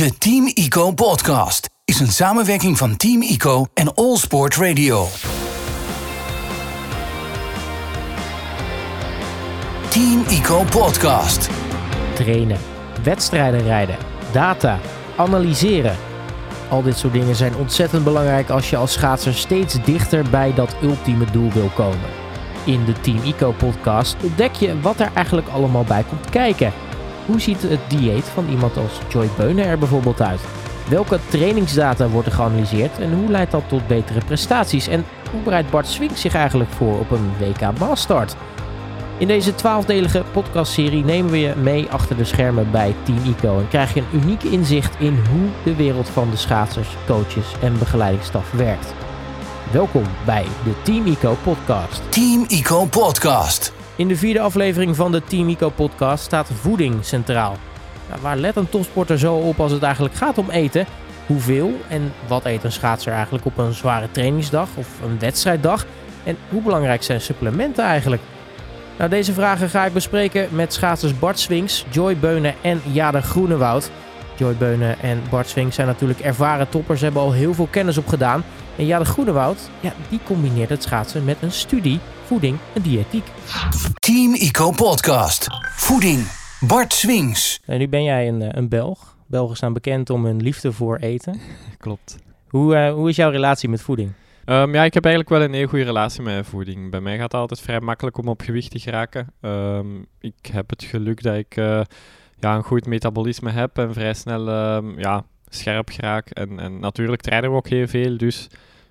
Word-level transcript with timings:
De 0.00 0.18
Team 0.18 0.50
ICO 0.54 0.90
podcast 0.90 1.70
is 1.84 2.00
een 2.00 2.12
samenwerking 2.12 2.78
van 2.78 2.96
Team 2.96 3.22
ICO 3.22 3.66
en 3.74 3.94
All 3.94 4.16
Sport 4.16 4.56
Radio. 4.56 5.06
Team 9.88 10.24
ICO 10.28 10.64
podcast. 10.64 11.50
trainen, 12.14 12.58
wedstrijden 13.02 13.62
rijden, 13.62 13.96
data, 14.32 14.78
analyseren. 15.16 15.96
Al 16.68 16.82
dit 16.82 16.98
soort 16.98 17.12
dingen 17.12 17.34
zijn 17.34 17.56
ontzettend 17.56 18.04
belangrijk 18.04 18.50
als 18.50 18.70
je 18.70 18.76
als 18.76 18.92
schaatser 18.92 19.34
steeds 19.34 19.84
dichter 19.84 20.30
bij 20.30 20.54
dat 20.54 20.76
ultieme 20.82 21.30
doel 21.30 21.50
wil 21.52 21.70
komen. 21.74 22.08
In 22.64 22.84
de 22.84 23.00
Team 23.00 23.22
Ico 23.24 23.52
podcast 23.52 24.16
ontdek 24.22 24.54
je 24.54 24.80
wat 24.80 25.00
er 25.00 25.10
eigenlijk 25.14 25.48
allemaal 25.48 25.84
bij 25.84 26.04
komt 26.08 26.30
kijken. 26.30 26.72
Hoe 27.30 27.40
ziet 27.40 27.62
het 27.62 27.80
dieet 27.88 28.24
van 28.24 28.48
iemand 28.48 28.76
als 28.76 29.00
Joy 29.08 29.28
Beunen 29.36 29.64
er 29.64 29.78
bijvoorbeeld 29.78 30.22
uit? 30.22 30.40
Welke 30.88 31.18
trainingsdata 31.28 32.08
wordt 32.08 32.26
er 32.26 32.32
geanalyseerd 32.32 32.98
en 32.98 33.12
hoe 33.12 33.30
leidt 33.30 33.50
dat 33.50 33.62
tot 33.68 33.86
betere 33.86 34.24
prestaties? 34.24 34.88
En 34.88 35.04
hoe 35.30 35.42
bereidt 35.42 35.70
Bart 35.70 35.86
Swink 35.86 36.16
zich 36.16 36.34
eigenlijk 36.34 36.70
voor 36.70 36.98
op 36.98 37.10
een 37.10 37.30
WK 37.38 37.78
Maastart? 37.78 38.36
In 39.18 39.26
deze 39.26 39.54
twaalfdelige 39.54 40.24
podcastserie 40.32 41.04
nemen 41.04 41.30
we 41.30 41.38
je 41.40 41.54
mee 41.54 41.88
achter 41.90 42.16
de 42.16 42.24
schermen 42.24 42.70
bij 42.70 42.94
Team 43.02 43.24
ICO 43.24 43.58
en 43.58 43.68
krijg 43.68 43.94
je 43.94 44.00
een 44.00 44.20
uniek 44.22 44.42
inzicht 44.42 44.96
in 44.98 45.18
hoe 45.30 45.48
de 45.64 45.74
wereld 45.74 46.08
van 46.08 46.30
de 46.30 46.36
schaatsers, 46.36 46.88
coaches 47.06 47.54
en 47.62 47.78
begeleidingsstaf 47.78 48.50
werkt. 48.50 48.94
Welkom 49.72 50.04
bij 50.24 50.46
de 50.64 50.82
Team 50.82 51.06
ICO 51.06 51.36
podcast. 51.42 52.02
Team 52.08 52.44
ICO 52.48 52.84
podcast. 52.84 53.79
In 53.96 54.08
de 54.08 54.16
vierde 54.16 54.40
aflevering 54.40 54.96
van 54.96 55.12
de 55.12 55.22
Team 55.24 55.48
ICO 55.48 55.68
podcast 55.68 56.24
staat 56.24 56.50
voeding 56.60 57.04
centraal. 57.04 57.56
Nou, 58.08 58.20
waar 58.20 58.36
let 58.36 58.56
een 58.56 58.68
topsporter 58.68 59.18
zo 59.18 59.34
op 59.34 59.60
als 59.60 59.72
het 59.72 59.82
eigenlijk 59.82 60.14
gaat 60.14 60.38
om 60.38 60.50
eten? 60.50 60.86
Hoeveel 61.26 61.80
en 61.88 62.12
wat 62.28 62.44
eet 62.44 62.64
een 62.64 62.72
schaatser 62.72 63.12
eigenlijk 63.12 63.44
op 63.44 63.58
een 63.58 63.72
zware 63.72 64.10
trainingsdag 64.10 64.68
of 64.74 64.88
een 65.04 65.18
wedstrijddag? 65.18 65.86
En 66.24 66.36
hoe 66.48 66.62
belangrijk 66.62 67.02
zijn 67.02 67.20
supplementen 67.20 67.84
eigenlijk? 67.84 68.22
Nou, 68.98 69.10
deze 69.10 69.32
vragen 69.32 69.68
ga 69.68 69.84
ik 69.84 69.92
bespreken 69.92 70.48
met 70.50 70.72
schaatsers 70.72 71.18
Bart 71.18 71.38
Swings, 71.38 71.86
Joy 71.90 72.16
Beunen 72.16 72.54
en 72.60 72.80
Jade 72.92 73.22
Groenewoud. 73.22 73.90
Joy 74.36 74.54
Beunen 74.54 75.00
en 75.00 75.22
Bart 75.30 75.48
Swings 75.48 75.74
zijn 75.74 75.86
natuurlijk 75.86 76.20
ervaren 76.20 76.68
toppers, 76.68 77.00
hebben 77.00 77.22
al 77.22 77.32
heel 77.32 77.54
veel 77.54 77.68
kennis 77.70 77.98
opgedaan. 77.98 78.44
En 78.76 78.86
Jade 78.86 79.04
Groenewoud, 79.04 79.70
ja, 79.80 79.92
die 80.08 80.20
combineert 80.24 80.68
het 80.68 80.82
schaatsen 80.82 81.24
met 81.24 81.42
een 81.42 81.52
studie, 81.52 81.98
voeding 82.24 82.58
en 82.74 82.82
diëtiek. 82.82 83.24
Team 83.98 84.34
ICO 84.34 84.70
podcast. 84.70 85.48
Voeding. 85.76 86.26
Bart 86.60 86.92
Swings. 86.92 87.60
En 87.64 87.78
nu 87.78 87.88
ben 87.88 88.02
jij 88.02 88.28
een, 88.28 88.42
eh, 88.42 88.48
een 88.50 88.68
Belg. 88.68 89.16
Belgen 89.26 89.56
staan 89.56 89.72
bekend 89.72 90.10
om 90.10 90.24
hun 90.24 90.42
liefde 90.42 90.72
voor 90.72 90.96
eten. 90.96 91.40
Klopt. 91.78 92.18
Hoe, 92.48 92.76
eh, 92.76 92.92
hoe 92.92 93.08
is 93.08 93.16
jouw 93.16 93.30
relatie 93.30 93.68
met 93.68 93.82
voeding? 93.82 94.12
Ehm, 94.44 94.74
ja, 94.74 94.84
ik 94.84 94.94
heb 94.94 95.04
eigenlijk 95.04 95.34
wel 95.34 95.48
een 95.48 95.54
heel 95.54 95.66
goede 95.66 95.84
relatie 95.84 96.22
met 96.22 96.46
voeding. 96.46 96.90
Bij 96.90 97.00
mij 97.00 97.14
gaat 97.14 97.32
het 97.32 97.40
altijd 97.40 97.60
vrij 97.60 97.80
makkelijk 97.80 98.18
om 98.18 98.28
op 98.28 98.40
gewicht 98.40 98.70
te 98.70 98.78
geraken. 98.78 99.32
Ehm, 99.40 99.86
ik 100.20 100.46
heb 100.52 100.70
het 100.70 100.82
geluk 100.82 101.22
dat 101.22 101.36
ik 101.36 101.56
eh, 101.56 101.80
ja, 102.38 102.54
een 102.54 102.62
goed 102.62 102.86
metabolisme 102.86 103.50
heb 103.50 103.78
en 103.78 103.92
vrij 103.92 104.14
snel 104.14 104.48
ehm, 104.48 104.98
ja, 104.98 105.24
scherp 105.54 105.88
geraak. 105.88 106.30
En, 106.30 106.58
en 106.58 106.80
natuurlijk 106.80 107.22
trainen 107.22 107.50
we 107.50 107.56
ook 107.56 107.68
heel 107.68 107.88
veel, 107.88 108.16
dus 108.16 108.48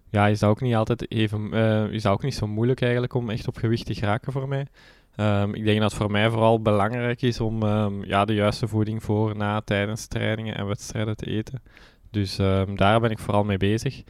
ja, 0.10 0.28
is 0.28 0.40
dat 0.40 0.50
ook 0.50 0.62
niet 0.62 0.76
altijd 0.76 1.12
even, 1.12 1.54
eh, 1.54 1.92
is 1.92 2.02
dat 2.02 2.12
ook 2.14 2.24
niet 2.24 2.36
zo 2.36 2.48
moeilijk 2.48 2.82
eigenlijk 2.82 3.14
om 3.14 3.30
echt 3.30 3.48
op 3.48 3.58
gewicht 3.58 3.86
te 3.86 3.94
geraken 3.94 4.32
voor 4.32 4.48
mij. 4.48 4.68
Ehm, 5.16 5.54
ik 5.54 5.64
denk 5.64 5.80
dat 5.80 5.92
het 5.92 6.02
voor 6.02 6.12
mij 6.12 6.30
vooral 6.30 6.62
belangrijk 6.62 7.22
is 7.22 7.40
om 7.40 7.64
ehm, 7.64 8.04
ja, 8.04 8.26
de 8.26 8.34
juiste 8.34 8.68
voeding 8.68 9.04
voor, 9.04 9.36
na, 9.38 9.62
tijdens 9.62 10.08
trainingen 10.08 10.56
en 10.56 10.68
wedstrijden 10.68 11.16
te 11.16 11.26
eten. 11.26 11.62
Dus 12.12 12.38
ehm, 12.38 12.76
daar 12.76 13.00
ben 13.00 13.12
ik 13.12 13.20
vooral 13.20 13.44
mee 13.44 13.58
bezig. 13.58 14.04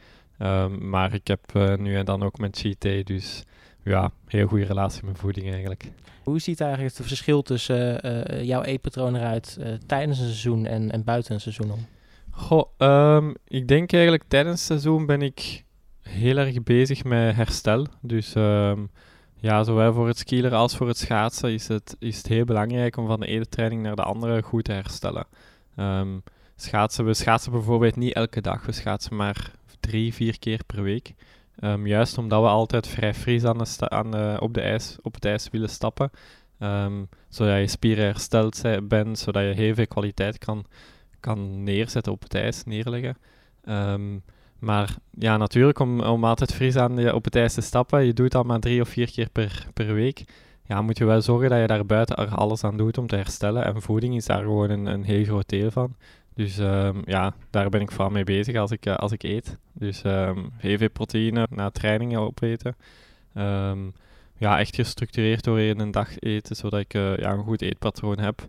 Maar 0.78 1.14
ik 1.14 1.26
heb 1.26 1.40
eh, 1.52 1.76
nu 1.76 1.96
en 1.96 2.04
dan 2.04 2.22
ook 2.22 2.38
mijn 2.38 2.54
cheat 2.54 3.06
dus 3.06 3.42
ja, 3.84 4.12
heel 4.26 4.46
goede 4.46 4.64
relatie 4.64 5.04
met 5.04 5.18
voeding 5.18 5.50
eigenlijk. 5.50 5.92
Hoe 6.22 6.38
ziet 6.38 6.60
eigenlijk 6.60 6.96
het 6.96 7.06
verschil 7.06 7.42
tussen 7.42 8.02
eh, 8.02 8.42
jouw 8.44 8.62
eetpatroon 8.62 9.16
eruit 9.16 9.58
tijdens 9.86 10.18
een 10.18 10.24
seizoen 10.24 10.66
en, 10.66 10.90
en 10.90 11.04
buiten 11.04 11.34
een 11.34 11.40
seizoen 11.40 11.72
om? 11.72 11.86
Goh, 12.40 12.70
ehm, 12.76 13.32
ik 13.46 13.68
denk 13.68 13.92
eigenlijk 13.92 14.24
tijdens 14.28 14.54
het 14.54 14.66
seizoen 14.66 15.06
ben 15.06 15.22
ik 15.22 15.64
heel 16.02 16.36
erg 16.36 16.62
bezig 16.62 17.04
met 17.04 17.36
herstel. 17.36 17.86
Dus 18.00 18.34
ehm, 18.34 18.84
ja, 19.34 19.64
zowel 19.64 19.92
voor 19.92 20.06
het 20.06 20.18
skileren 20.18 20.58
als 20.58 20.76
voor 20.76 20.88
het 20.88 20.98
schaatsen 20.98 21.52
is 21.52 21.68
het, 21.68 21.96
is 21.98 22.16
het 22.16 22.26
heel 22.26 22.44
belangrijk 22.44 22.96
om 22.96 23.06
van 23.06 23.20
de 23.20 23.26
ene 23.26 23.48
training 23.48 23.82
naar 23.82 23.96
de 23.96 24.02
andere 24.02 24.42
goed 24.42 24.64
te 24.64 24.72
herstellen. 24.72 25.26
Ehm, 25.76 26.18
schaatsen, 26.56 27.04
we 27.04 27.14
schaatsen 27.14 27.52
bijvoorbeeld 27.52 27.96
niet 27.96 28.14
elke 28.14 28.40
dag, 28.40 28.66
we 28.66 28.72
schaatsen 28.72 29.16
maar 29.16 29.50
drie, 29.80 30.14
vier 30.14 30.38
keer 30.38 30.60
per 30.66 30.82
week. 30.82 31.14
Juist 31.84 32.18
omdat 32.18 32.42
we 32.42 32.48
altijd 32.48 32.86
vrij 32.86 33.14
fris 33.14 33.44
aan 33.44 33.58
de 33.58 33.88
aan 33.88 34.40
op, 34.40 34.54
de 34.54 34.60
ijs, 34.60 34.98
op 35.02 35.14
het 35.14 35.24
ijs 35.24 35.48
willen 35.50 35.68
stappen. 35.68 36.10
Zodat 37.28 37.58
je 37.58 37.66
spieren 37.66 38.04
hersteld 38.04 38.62
bent, 38.82 39.18
zodat 39.18 39.42
je 39.42 39.48
heel 39.48 39.74
veel 39.74 39.86
kwaliteit 39.86 40.38
kan, 40.38 40.64
kan 41.20 41.62
neerzetten 41.62 42.12
op 42.12 42.22
het 42.22 42.34
ijs, 42.34 42.64
neerleggen. 42.64 43.16
Ehm, 43.64 44.18
maar 44.58 44.96
ja, 45.10 45.36
natuurlijk, 45.36 45.78
om, 45.78 46.00
om 46.00 46.24
altijd 46.24 46.54
fris 46.54 46.76
aan 46.76 47.12
op 47.12 47.24
het 47.24 47.36
ijs 47.36 47.54
te 47.54 47.60
stappen, 47.60 48.04
je 48.04 48.12
doet 48.12 48.30
dat 48.30 48.44
maar 48.44 48.60
drie 48.60 48.80
of 48.80 48.88
vier 48.88 49.10
keer 49.10 49.28
per, 49.30 49.66
per 49.74 49.94
week. 49.94 50.24
Ja, 50.66 50.82
moet 50.82 50.98
je 50.98 51.04
wel 51.04 51.22
zorgen 51.22 51.50
dat 51.50 51.60
je 51.60 51.66
daar 51.66 51.86
buiten 51.86 52.16
alles 52.30 52.64
aan 52.64 52.76
doet 52.76 52.98
om 52.98 53.06
te 53.06 53.16
herstellen. 53.16 53.64
En 53.64 53.82
voeding 53.82 54.16
is 54.16 54.26
daar 54.26 54.42
gewoon 54.42 54.70
een, 54.70 54.86
een 54.86 55.04
heel 55.04 55.24
groot 55.24 55.48
deel 55.48 55.70
van. 55.70 55.94
Dus 56.34 56.58
ehm, 56.58 56.98
ja, 57.04 57.34
daar 57.50 57.68
ben 57.68 57.80
ik 57.80 57.90
vooral 57.90 58.10
mee 58.10 58.24
bezig 58.24 58.56
als 58.56 58.70
ik, 58.70 58.86
eh, 58.86 58.96
als 58.96 59.12
ik 59.12 59.22
eet. 59.22 59.58
Dus 59.72 60.02
ehm, 60.02 60.38
heel 60.56 60.78
veel 60.78 60.90
proteïne 60.90 61.46
na 61.50 61.70
trainingen 61.70 62.20
opeten. 62.20 62.76
Ehm, 63.34 63.78
ja, 64.36 64.58
echt 64.58 64.74
gestructureerd 64.74 65.44
doorheen 65.44 65.80
een 65.80 65.90
dag 65.90 66.18
eten, 66.18 66.56
zodat 66.56 66.80
ik 66.80 66.94
eh, 66.94 67.16
ja, 67.16 67.32
een 67.32 67.44
goed 67.44 67.62
eetpatroon 67.62 68.18
heb. 68.18 68.46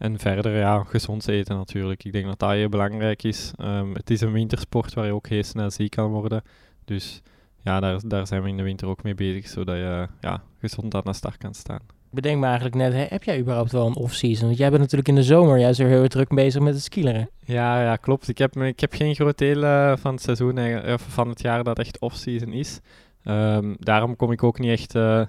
En 0.00 0.18
verder, 0.18 0.56
ja, 0.56 0.84
gezond 0.84 1.28
eten 1.28 1.56
natuurlijk. 1.56 2.04
Ik 2.04 2.12
denk 2.12 2.26
dat 2.26 2.38
dat 2.38 2.50
heel 2.50 2.68
belangrijk 2.68 3.22
is. 3.22 3.52
Ehm, 3.56 3.92
het 3.94 4.10
is 4.10 4.20
een 4.20 4.32
wintersport 4.32 4.94
waar 4.94 5.06
je 5.06 5.14
ook 5.14 5.26
heel 5.28 5.42
snel 5.42 5.70
ziek 5.70 5.90
kan 5.90 6.10
worden. 6.10 6.42
Dus 6.84 7.22
ja, 7.62 7.80
daar, 7.80 8.00
daar 8.08 8.26
zijn 8.26 8.42
we 8.42 8.48
in 8.48 8.56
de 8.56 8.62
winter 8.62 8.88
ook 8.88 9.02
mee 9.02 9.14
bezig, 9.14 9.48
zodat 9.48 9.76
je 9.76 10.06
ja, 10.20 10.42
gezond 10.60 10.94
aan 10.94 11.02
de 11.04 11.12
start 11.12 11.36
kan 11.36 11.54
staan. 11.54 11.80
Ik 11.88 12.16
bedenk 12.16 12.38
me 12.38 12.44
eigenlijk 12.46 12.74
net, 12.74 12.92
hè, 12.92 13.04
heb 13.08 13.22
jij 13.22 13.38
überhaupt 13.40 13.72
wel 13.72 13.86
een 13.86 13.96
off-season? 13.96 14.46
Want 14.46 14.58
jij 14.58 14.68
bent 14.68 14.80
natuurlijk 14.80 15.08
in 15.08 15.14
de 15.14 15.22
zomer 15.22 15.58
juist 15.58 15.78
weer 15.78 15.88
heel 15.88 16.06
druk 16.08 16.28
bezig 16.34 16.62
met 16.62 16.74
het 16.74 16.82
skileren. 16.82 17.28
Ja, 17.44 17.82
ja, 17.82 17.96
klopt. 17.96 18.28
Ik 18.28 18.38
heb, 18.38 18.56
ik 18.56 18.80
heb 18.80 18.92
geen 18.92 19.14
groot 19.14 19.38
deel 19.38 19.64
eh, 19.64 19.96
van 19.96 20.12
het 20.14 20.22
seizoen, 20.22 20.58
eigenlijk- 20.58 20.94
of 21.00 21.02
van 21.08 21.28
het 21.28 21.40
jaar 21.42 21.64
dat 21.64 21.78
echt 21.78 21.98
off-season 21.98 22.52
is. 22.52 22.80
Ehm, 23.24 23.74
daarom 23.78 24.16
kom 24.16 24.32
ik 24.32 24.42
ook 24.42 24.58
niet 24.58 24.70
echt 24.70 24.94
eh, 24.94 25.22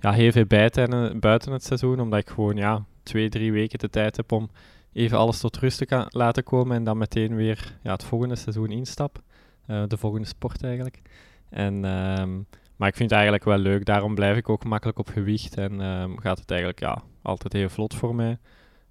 ja, 0.00 0.12
heel 0.12 0.32
veel 0.32 0.46
bij 0.46 0.70
tijdens- 0.70 1.18
buiten 1.18 1.52
het 1.52 1.64
seizoen, 1.64 2.00
omdat 2.00 2.18
ik 2.18 2.28
gewoon 2.28 2.56
ja, 2.56 2.84
twee, 3.06 3.28
drie 3.28 3.52
weken 3.52 3.78
de 3.78 3.90
tijd 3.90 4.16
heb 4.16 4.32
om 4.32 4.50
even 4.92 5.18
alles 5.18 5.40
tot 5.40 5.56
rust 5.56 5.88
te 5.88 6.06
laten 6.08 6.42
komen 6.42 6.76
en 6.76 6.84
dan 6.84 6.98
meteen 6.98 7.34
weer 7.34 7.78
ja, 7.82 7.92
het 7.92 8.04
volgende 8.04 8.36
seizoen 8.36 8.70
instap. 8.70 9.22
Eh, 9.66 9.82
de 9.86 9.96
volgende 9.96 10.26
sport 10.26 10.64
eigenlijk. 10.64 11.02
En, 11.48 11.84
ehm, 11.84 12.36
maar 12.76 12.88
ik 12.88 12.96
vind 12.96 13.10
het 13.10 13.12
eigenlijk 13.12 13.44
wel 13.44 13.58
leuk, 13.58 13.84
daarom 13.84 14.14
blijf 14.14 14.36
ik 14.36 14.48
ook 14.48 14.64
makkelijk 14.64 14.98
op 14.98 15.08
gewicht 15.08 15.56
en 15.56 15.80
ehm, 15.80 16.16
gaat 16.16 16.38
het 16.38 16.50
eigenlijk 16.50 16.80
ja, 16.80 17.02
altijd 17.22 17.52
heel 17.52 17.68
vlot 17.68 17.94
voor 17.94 18.14
mij. 18.14 18.38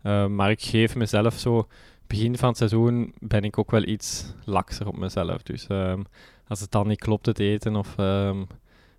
Ehm, 0.02 0.36
maar 0.36 0.50
ik 0.50 0.62
geef 0.62 0.96
mezelf 0.96 1.40
zo 1.40 1.68
begin 2.08 2.38
van 2.38 2.50
het 2.50 2.58
seizoen 2.58 3.14
ben 3.20 3.44
ik 3.44 3.58
ook 3.58 3.72
wel 3.72 3.84
iets 3.84 4.34
lakser 4.44 4.88
op 4.88 4.98
mezelf. 4.98 5.44
Dus 5.44 5.68
ehm, 5.68 6.02
als 6.48 6.60
het 6.60 6.72
dan 6.72 6.88
niet 6.88 7.00
klopt, 7.00 7.26
het 7.26 7.40
eten, 7.40 7.76
of 7.76 7.96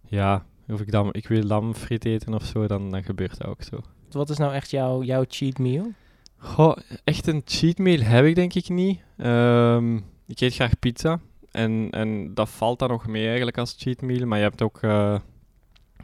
ja, 0.09 0.47
of 0.69 0.81
ik, 0.81 0.91
dan, 0.91 1.09
ik 1.12 1.28
wil 1.28 1.47
dan 1.47 1.75
friet 1.75 2.05
eten 2.05 2.34
of 2.34 2.44
zo, 2.44 2.66
dan, 2.66 2.91
dan 2.91 3.03
gebeurt 3.05 3.38
dat 3.38 3.49
ook 3.49 3.62
zo. 3.62 3.81
Wat 4.16 4.31
is 4.31 4.38
nou 4.38 4.54
echt 4.54 4.71
jouw, 4.71 5.03
jouw 5.03 5.25
cheat 5.28 5.59
meal? 5.59 5.93
Goh, 6.38 6.77
echt 7.04 7.27
een 7.27 7.43
cheat 7.44 7.78
meal 7.78 8.00
heb 8.00 8.25
ik 8.25 8.34
denk 8.34 8.54
ik 8.54 8.69
niet. 8.69 9.00
Ehm, 9.16 9.97
ik 10.26 10.40
eet 10.40 10.55
graag 10.55 10.79
pizza. 10.79 11.20
En, 11.50 11.88
en 11.90 12.35
dat 12.35 12.49
valt 12.49 12.79
dan 12.79 12.88
nog 12.88 13.06
mee 13.06 13.26
eigenlijk 13.26 13.58
als 13.58 13.75
cheat 13.79 14.00
meal. 14.00 14.26
Maar 14.26 14.38
je 14.38 14.44
hebt 14.44 14.62
ook, 14.62 14.82
eh, 14.82 15.19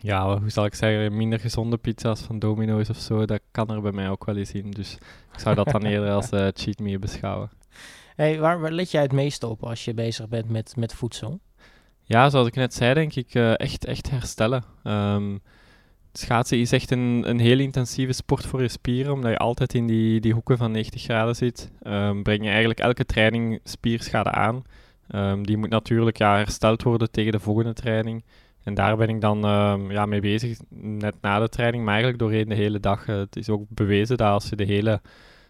ja, 0.00 0.38
hoe 0.38 0.50
zal 0.50 0.64
ik 0.64 0.74
zeggen, 0.74 1.16
minder 1.16 1.40
gezonde 1.40 1.76
pizza's 1.76 2.20
van 2.20 2.38
Domino's 2.38 2.88
of 2.88 2.96
zo. 2.96 3.24
Dat 3.24 3.40
kan 3.50 3.70
er 3.70 3.80
bij 3.80 3.92
mij 3.92 4.10
ook 4.10 4.24
wel 4.24 4.36
eens 4.36 4.52
in. 4.52 4.70
Dus 4.70 4.98
ik 5.32 5.38
zou 5.38 5.54
dat 5.54 5.70
dan 5.70 5.84
eerder 5.92 6.10
als 6.10 6.30
eh, 6.30 6.46
cheat 6.54 6.78
meal 6.78 6.98
beschouwen. 6.98 7.50
Hey, 8.16 8.38
waar, 8.38 8.60
waar 8.60 8.72
let 8.72 8.90
jij 8.90 9.02
het 9.02 9.12
meest 9.12 9.42
op 9.42 9.64
als 9.64 9.84
je 9.84 9.94
bezig 9.94 10.28
bent 10.28 10.48
met, 10.48 10.76
met 10.76 10.94
voedsel? 10.94 11.40
Ja, 12.02 12.30
zoals 12.30 12.46
ik 12.46 12.54
net 12.54 12.74
zei, 12.74 12.94
denk 12.94 13.14
ik 13.14 13.34
eh, 13.34 13.58
echt, 13.58 13.84
echt 13.84 14.10
herstellen. 14.10 14.64
Ehm, 14.82 15.36
schaatsen 16.12 16.58
is 16.58 16.72
echt 16.72 16.90
een, 16.90 17.22
een 17.26 17.38
heel 17.38 17.58
intensieve 17.58 18.12
sport 18.12 18.46
voor 18.46 18.62
je 18.62 18.68
spieren, 18.68 19.12
omdat 19.12 19.30
je 19.30 19.38
altijd 19.38 19.74
in 19.74 19.86
die, 19.86 20.20
die 20.20 20.32
hoeken 20.32 20.56
van 20.56 20.70
90 20.70 21.02
graden 21.02 21.36
zit. 21.36 21.70
Ehm, 21.82 22.22
breng 22.22 22.42
je 22.42 22.48
eigenlijk 22.48 22.80
elke 22.80 23.04
training 23.04 23.60
spierschade 23.64 24.30
aan. 24.30 24.64
Ehm, 25.08 25.42
die 25.42 25.56
moet 25.56 25.68
natuurlijk 25.68 26.16
ja, 26.16 26.36
hersteld 26.36 26.82
worden 26.82 27.10
tegen 27.10 27.32
de 27.32 27.40
volgende 27.40 27.72
training. 27.72 28.24
En 28.62 28.74
daar 28.74 28.96
ben 28.96 29.08
ik 29.08 29.20
dan 29.20 29.44
ehm, 29.44 29.90
ja, 29.90 30.06
mee 30.06 30.20
bezig, 30.20 30.58
net 30.78 31.14
na 31.20 31.38
de 31.38 31.48
training, 31.48 31.84
maar 31.84 31.94
eigenlijk 31.94 32.22
doorheen 32.22 32.48
de 32.48 32.54
hele 32.54 32.80
dag. 32.80 33.06
Eh, 33.06 33.16
het 33.16 33.36
is 33.36 33.48
ook 33.48 33.64
bewezen 33.68 34.16
dat 34.16 34.28
als 34.28 34.48
je 34.48 34.56
de 34.56 34.64
hele, 34.64 35.00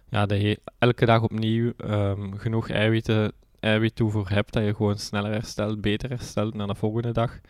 ja, 0.08 0.24
je 0.28 0.60
elke 0.78 1.06
dag 1.06 1.22
opnieuw 1.22 1.72
genoeg 2.36 2.68
eiwitten, 2.68 3.32
eiwit 3.60 3.96
toevoer 3.96 4.28
hebt, 4.28 4.52
dat 4.52 4.64
je 4.64 4.74
gewoon 4.74 4.98
sneller 4.98 5.30
herstelt, 5.30 5.80
beter 5.80 6.08
herstelt 6.08 6.54
naar 6.54 6.66
de 6.66 6.74
volgende 6.74 7.12
dag. 7.12 7.40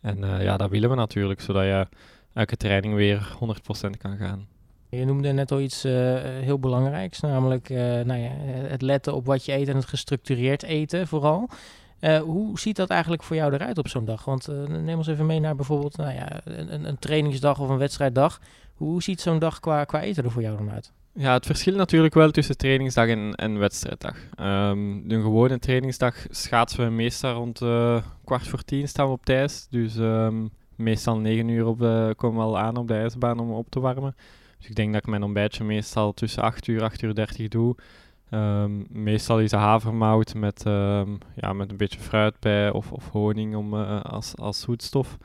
En 0.00 0.24
eh, 0.24 0.42
ja, 0.42 0.56
dat 0.56 0.70
willen 0.70 0.90
we 0.90 0.96
natuurlijk, 0.96 1.40
zodat 1.40 1.64
je 1.64 1.86
elke 2.32 2.56
training 2.56 2.94
weer 2.94 3.32
100% 3.34 3.90
kan 3.98 4.16
gaan. 4.16 4.46
Je 4.88 5.04
noemde 5.04 5.32
net 5.32 5.52
al 5.52 5.60
iets 5.60 5.84
uh, 5.84 5.92
heel 6.22 6.58
belangrijks, 6.58 7.20
namelijk 7.20 7.68
uh, 7.68 7.78
nou 7.78 8.20
ja, 8.20 8.30
het 8.68 8.82
letten 8.82 9.14
op 9.14 9.26
wat 9.26 9.44
je 9.44 9.52
eet 9.52 9.68
en 9.68 9.76
het 9.76 9.86
gestructureerd 9.86 10.62
eten 10.62 11.06
vooral. 11.06 11.48
Uh, 12.00 12.18
hoe 12.18 12.58
ziet 12.58 12.76
dat 12.76 12.90
eigenlijk 12.90 13.22
voor 13.22 13.36
jou 13.36 13.52
eruit 13.54 13.78
op 13.78 13.88
zo'n 13.88 14.04
dag? 14.04 14.24
Want 14.24 14.48
neem 14.68 14.96
ons 14.96 15.06
even 15.06 15.26
mee 15.26 15.40
naar 15.40 15.56
bijvoorbeeld 15.56 15.96
nou 15.96 16.14
ja, 16.14 16.40
een, 16.44 16.88
een 16.88 16.98
trainingsdag 16.98 17.58
of 17.58 17.68
een 17.68 17.78
wedstrijddag. 17.78 18.40
Hoe 18.74 19.02
ziet 19.02 19.20
zo'n 19.20 19.38
dag 19.38 19.60
qua, 19.60 19.84
qua 19.84 20.00
eten 20.00 20.24
er 20.24 20.30
voor 20.30 20.42
jou 20.42 20.56
dan 20.56 20.70
uit? 20.70 20.92
Ja, 21.14 21.32
het 21.32 21.46
verschilt 21.46 21.76
natuurlijk 21.76 22.14
wel 22.14 22.30
tussen 22.30 22.56
trainingsdag 22.56 23.08
en, 23.08 23.34
en 23.34 23.58
wedstrijddag. 23.58 24.16
Um, 24.40 25.10
een 25.10 25.22
gewone 25.22 25.58
trainingsdag 25.58 26.26
schaatsen 26.30 26.84
we 26.84 26.90
meestal 26.90 27.34
rond 27.34 27.58
kwart 28.24 28.48
voor 28.48 28.62
tien 28.62 28.88
staan 28.88 29.06
we 29.06 29.12
op 29.12 29.24
tijd. 29.24 29.66
Dus 29.70 29.96
um, 29.96 30.50
meestal 30.80 31.18
negen 31.18 31.48
uur 31.48 31.66
op 31.66 31.78
komen 32.16 32.38
we 32.38 32.46
al 32.46 32.58
aan 32.58 32.76
op 32.76 32.88
de 32.88 32.94
ijsbaan 32.94 33.38
om 33.38 33.52
op 33.52 33.70
te 33.70 33.80
warmen. 33.80 34.14
Dus 34.58 34.68
ik 34.68 34.74
denk 34.74 34.92
dat 34.92 35.02
ik 35.02 35.08
mijn 35.08 35.22
ontbijtje 35.22 35.64
meestal 35.64 36.12
tussen 36.12 36.42
8 36.42 36.66
uur, 36.66 36.82
8 36.82 37.02
uur 37.02 37.14
30 37.14 37.48
doe. 37.48 37.76
Um, 38.30 38.86
meestal 38.88 39.40
is 39.40 39.52
havermout 39.52 40.34
met, 40.34 40.64
um, 40.66 41.18
ja, 41.34 41.52
met 41.52 41.70
een 41.70 41.76
beetje 41.76 42.00
fruit 42.00 42.34
bij 42.40 42.70
of, 42.70 42.92
of 42.92 43.08
honing 43.08 43.56
om, 43.56 43.74
uh, 43.74 44.00
als, 44.00 44.36
als 44.36 44.60
zoetstof. 44.60 45.18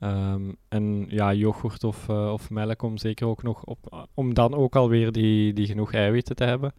Um, 0.00 0.56
en 0.68 1.06
ja, 1.08 1.32
yoghurt 1.34 1.84
of, 1.84 2.08
uh, 2.08 2.32
of 2.32 2.50
melk 2.50 2.82
om 2.82 2.96
zeker 2.96 3.26
ook 3.26 3.42
nog 3.42 3.64
op, 3.64 4.08
om 4.14 4.34
dan 4.34 4.54
ook 4.54 4.76
alweer 4.76 5.12
die, 5.12 5.52
die 5.52 5.66
genoeg 5.66 5.92
eiwitten 5.92 6.36
te 6.36 6.44
hebben. 6.44 6.72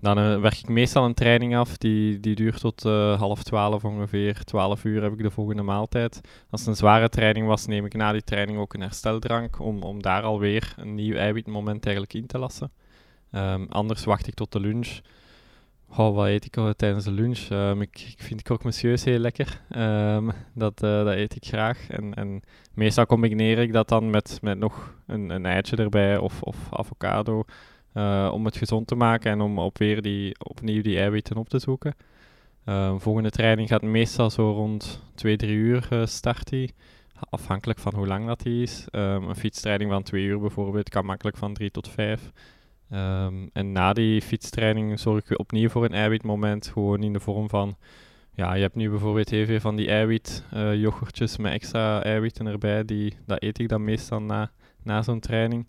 Dan 0.00 0.18
uh, 0.18 0.40
werk 0.40 0.58
ik 0.58 0.68
meestal 0.68 1.04
een 1.04 1.14
training 1.14 1.56
af, 1.56 1.76
die, 1.76 2.20
die 2.20 2.34
duurt 2.34 2.60
tot 2.60 2.84
uh, 2.84 3.18
half 3.18 3.42
twaalf 3.42 3.84
ongeveer. 3.84 4.44
Twaalf 4.44 4.84
uur 4.84 5.02
heb 5.02 5.12
ik 5.12 5.22
de 5.22 5.30
volgende 5.30 5.62
maaltijd. 5.62 6.20
Als 6.50 6.60
het 6.60 6.68
een 6.68 6.76
zware 6.76 7.08
training 7.08 7.46
was, 7.46 7.66
neem 7.66 7.84
ik 7.84 7.94
na 7.94 8.12
die 8.12 8.24
training 8.24 8.58
ook 8.58 8.74
een 8.74 8.80
hersteldrank, 8.80 9.60
om, 9.60 9.82
om 9.82 10.02
daar 10.02 10.22
alweer 10.22 10.74
een 10.76 10.94
nieuw 10.94 11.16
eiwitmoment 11.16 11.84
eigenlijk 11.84 12.14
in 12.14 12.26
te 12.26 12.38
lassen. 12.38 12.72
Um, 13.32 13.66
anders 13.68 14.04
wacht 14.04 14.26
ik 14.26 14.34
tot 14.34 14.52
de 14.52 14.60
lunch. 14.60 14.98
Oh, 15.96 16.14
wat 16.14 16.26
eet 16.26 16.44
ik 16.44 16.74
tijdens 16.76 17.04
de 17.04 17.12
lunch? 17.12 17.48
Um, 17.50 17.80
ik, 17.80 18.00
ik 18.00 18.22
vind 18.22 18.42
croque 18.42 18.64
monsieur's 18.64 19.04
heel 19.04 19.18
lekker. 19.18 19.60
Um, 19.76 20.30
dat, 20.54 20.82
uh, 20.82 21.04
dat 21.04 21.14
eet 21.14 21.36
ik 21.36 21.44
graag. 21.44 21.88
En, 21.88 22.14
en 22.14 22.42
meestal 22.74 23.06
combineer 23.06 23.58
ik 23.58 23.72
dat 23.72 23.88
dan 23.88 24.10
met, 24.10 24.38
met 24.42 24.58
nog 24.58 24.94
een, 25.06 25.30
een 25.30 25.46
eitje 25.46 25.76
erbij 25.76 26.18
of, 26.18 26.42
of 26.42 26.56
avocado. 26.70 27.44
Uh, 27.96 28.30
om 28.32 28.44
het 28.44 28.56
gezond 28.56 28.86
te 28.86 28.94
maken 28.94 29.30
en 29.30 29.40
om 29.40 29.58
op 29.58 29.78
weer 29.78 30.02
die, 30.02 30.34
opnieuw 30.38 30.82
die 30.82 30.98
eiwitten 30.98 31.36
op 31.36 31.48
te 31.48 31.58
zoeken. 31.58 31.94
Uh, 32.64 32.94
volgende 32.98 33.30
training 33.30 33.68
gaat 33.68 33.82
meestal 33.82 34.30
zo 34.30 34.50
rond 34.50 35.02
2, 35.14 35.36
3 35.36 35.52
uur 35.52 35.88
uh, 35.92 36.06
starten. 36.06 36.70
Afhankelijk 37.30 37.78
van 37.78 37.94
hoe 37.94 38.06
lang 38.06 38.26
dat 38.26 38.40
die 38.40 38.62
is. 38.62 38.86
Um, 38.92 39.28
een 39.28 39.36
fietstraining 39.36 39.90
van 39.90 40.02
2 40.02 40.24
uur 40.24 40.40
bijvoorbeeld 40.40 40.88
kan 40.88 41.04
makkelijk 41.04 41.36
van 41.36 41.54
3 41.54 41.70
tot 41.70 41.88
5. 41.88 42.30
Um, 42.92 43.50
en 43.52 43.72
na 43.72 43.92
die 43.92 44.22
fietstraining 44.22 45.00
zorg 45.00 45.30
ik 45.30 45.38
opnieuw 45.38 45.68
voor 45.68 45.84
een 45.84 45.94
eiwitmoment. 45.94 46.66
Gewoon 46.66 47.02
in 47.02 47.12
de 47.12 47.20
vorm 47.20 47.48
van... 47.48 47.76
Ja, 48.34 48.54
je 48.54 48.62
hebt 48.62 48.74
nu 48.74 48.90
bijvoorbeeld 48.90 49.30
heel 49.30 49.46
veel 49.46 49.60
van 49.60 49.76
die 49.76 49.88
eiwit 49.88 50.44
yoghurtjes 50.74 51.36
met 51.36 51.52
extra 51.52 52.02
eiwitten 52.02 52.46
erbij. 52.46 52.84
Die, 52.84 53.16
dat 53.26 53.42
eet 53.42 53.58
ik 53.58 53.68
dan 53.68 53.84
meestal 53.84 54.22
na, 54.22 54.50
na 54.82 55.02
zo'n 55.02 55.20
training 55.20 55.66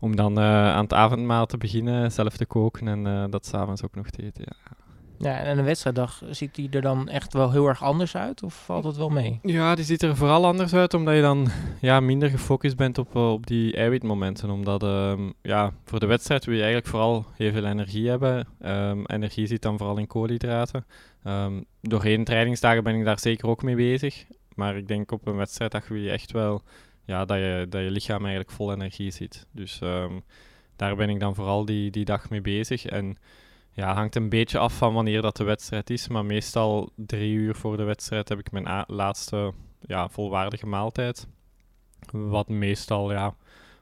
om 0.00 0.16
dan 0.16 0.38
uh, 0.38 0.44
aan 0.44 0.82
het 0.82 0.92
avondmaal 0.92 1.46
te 1.46 1.56
beginnen, 1.56 2.12
zelf 2.12 2.36
te 2.36 2.46
koken 2.46 2.88
en 2.88 3.06
uh, 3.06 3.24
dat 3.30 3.46
s'avonds 3.46 3.84
ook 3.84 3.94
nog 3.94 4.10
te 4.10 4.22
eten. 4.22 4.44
Ja. 4.46 4.76
Ja, 5.22 5.38
en 5.38 5.58
een 5.58 5.64
wedstrijddag, 5.64 6.22
ziet 6.30 6.54
die 6.54 6.70
er 6.70 6.82
dan 6.82 7.08
echt 7.08 7.32
wel 7.32 7.50
heel 7.50 7.66
erg 7.66 7.82
anders 7.82 8.16
uit 8.16 8.42
of 8.42 8.64
valt 8.64 8.84
het 8.84 8.96
wel 8.96 9.08
mee? 9.08 9.38
Ja, 9.42 9.74
die 9.74 9.84
ziet 9.84 10.02
er 10.02 10.16
vooral 10.16 10.46
anders 10.46 10.74
uit 10.74 10.94
omdat 10.94 11.14
je 11.14 11.20
dan 11.20 11.48
ja, 11.80 12.00
minder 12.00 12.30
gefocust 12.30 12.76
bent 12.76 12.98
op, 12.98 13.16
eh, 13.16 13.32
op 13.32 13.46
die 13.46 13.76
eiwitmomenten. 13.76 14.50
Omdat 14.50 14.82
um, 14.82 15.32
ja, 15.42 15.72
voor 15.84 16.00
de 16.00 16.06
wedstrijd 16.06 16.44
wil 16.44 16.54
je 16.54 16.60
eigenlijk 16.60 16.90
vooral 16.90 17.26
heel 17.36 17.52
veel 17.52 17.64
energie 17.64 18.08
hebben. 18.08 18.46
Um, 18.64 19.06
energie 19.06 19.46
zit 19.46 19.62
dan 19.62 19.78
vooral 19.78 19.98
in 19.98 20.06
koolhydraten. 20.06 20.86
Um, 21.24 21.64
doorheen 21.80 22.24
trainingsdagen 22.24 22.84
ben 22.84 22.94
ik 22.94 23.04
daar 23.04 23.18
zeker 23.18 23.48
ook 23.48 23.62
mee 23.62 23.76
bezig. 23.76 24.24
Maar 24.54 24.76
ik 24.76 24.88
denk 24.88 25.12
op 25.12 25.26
een 25.26 25.36
wedstrijddag 25.36 25.88
wil 25.88 25.98
je 25.98 26.10
echt 26.10 26.32
wel 26.32 26.62
ja, 27.10 27.24
dat, 27.24 27.36
je, 27.36 27.66
dat 27.68 27.82
je 27.82 27.90
lichaam 27.90 28.20
eigenlijk 28.20 28.50
vol 28.50 28.72
energie 28.72 29.10
zit. 29.10 29.46
Dus 29.52 29.80
um, 29.82 30.22
daar 30.76 30.96
ben 30.96 31.08
ik 31.08 31.20
dan 31.20 31.34
vooral 31.34 31.64
die, 31.64 31.90
die 31.90 32.04
dag 32.04 32.30
mee 32.30 32.40
bezig. 32.40 32.86
En 32.86 33.18
ja, 33.72 33.94
hangt 33.94 34.16
een 34.16 34.28
beetje 34.28 34.58
af 34.58 34.76
van 34.76 34.94
wanneer 34.94 35.22
dat 35.22 35.36
de 35.36 35.44
wedstrijd 35.44 35.90
is. 35.90 36.08
Maar 36.08 36.24
meestal 36.24 36.90
drie 36.96 37.32
uur 37.32 37.54
voor 37.54 37.76
de 37.76 37.82
wedstrijd 37.82 38.28
heb 38.28 38.38
ik 38.38 38.52
mijn 38.52 38.84
laatste 38.86 39.52
ja, 39.80 40.08
volwaardige 40.08 40.66
maaltijd. 40.66 41.26
Wat 42.10 42.48
meestal 42.48 43.12
ja, 43.12 43.34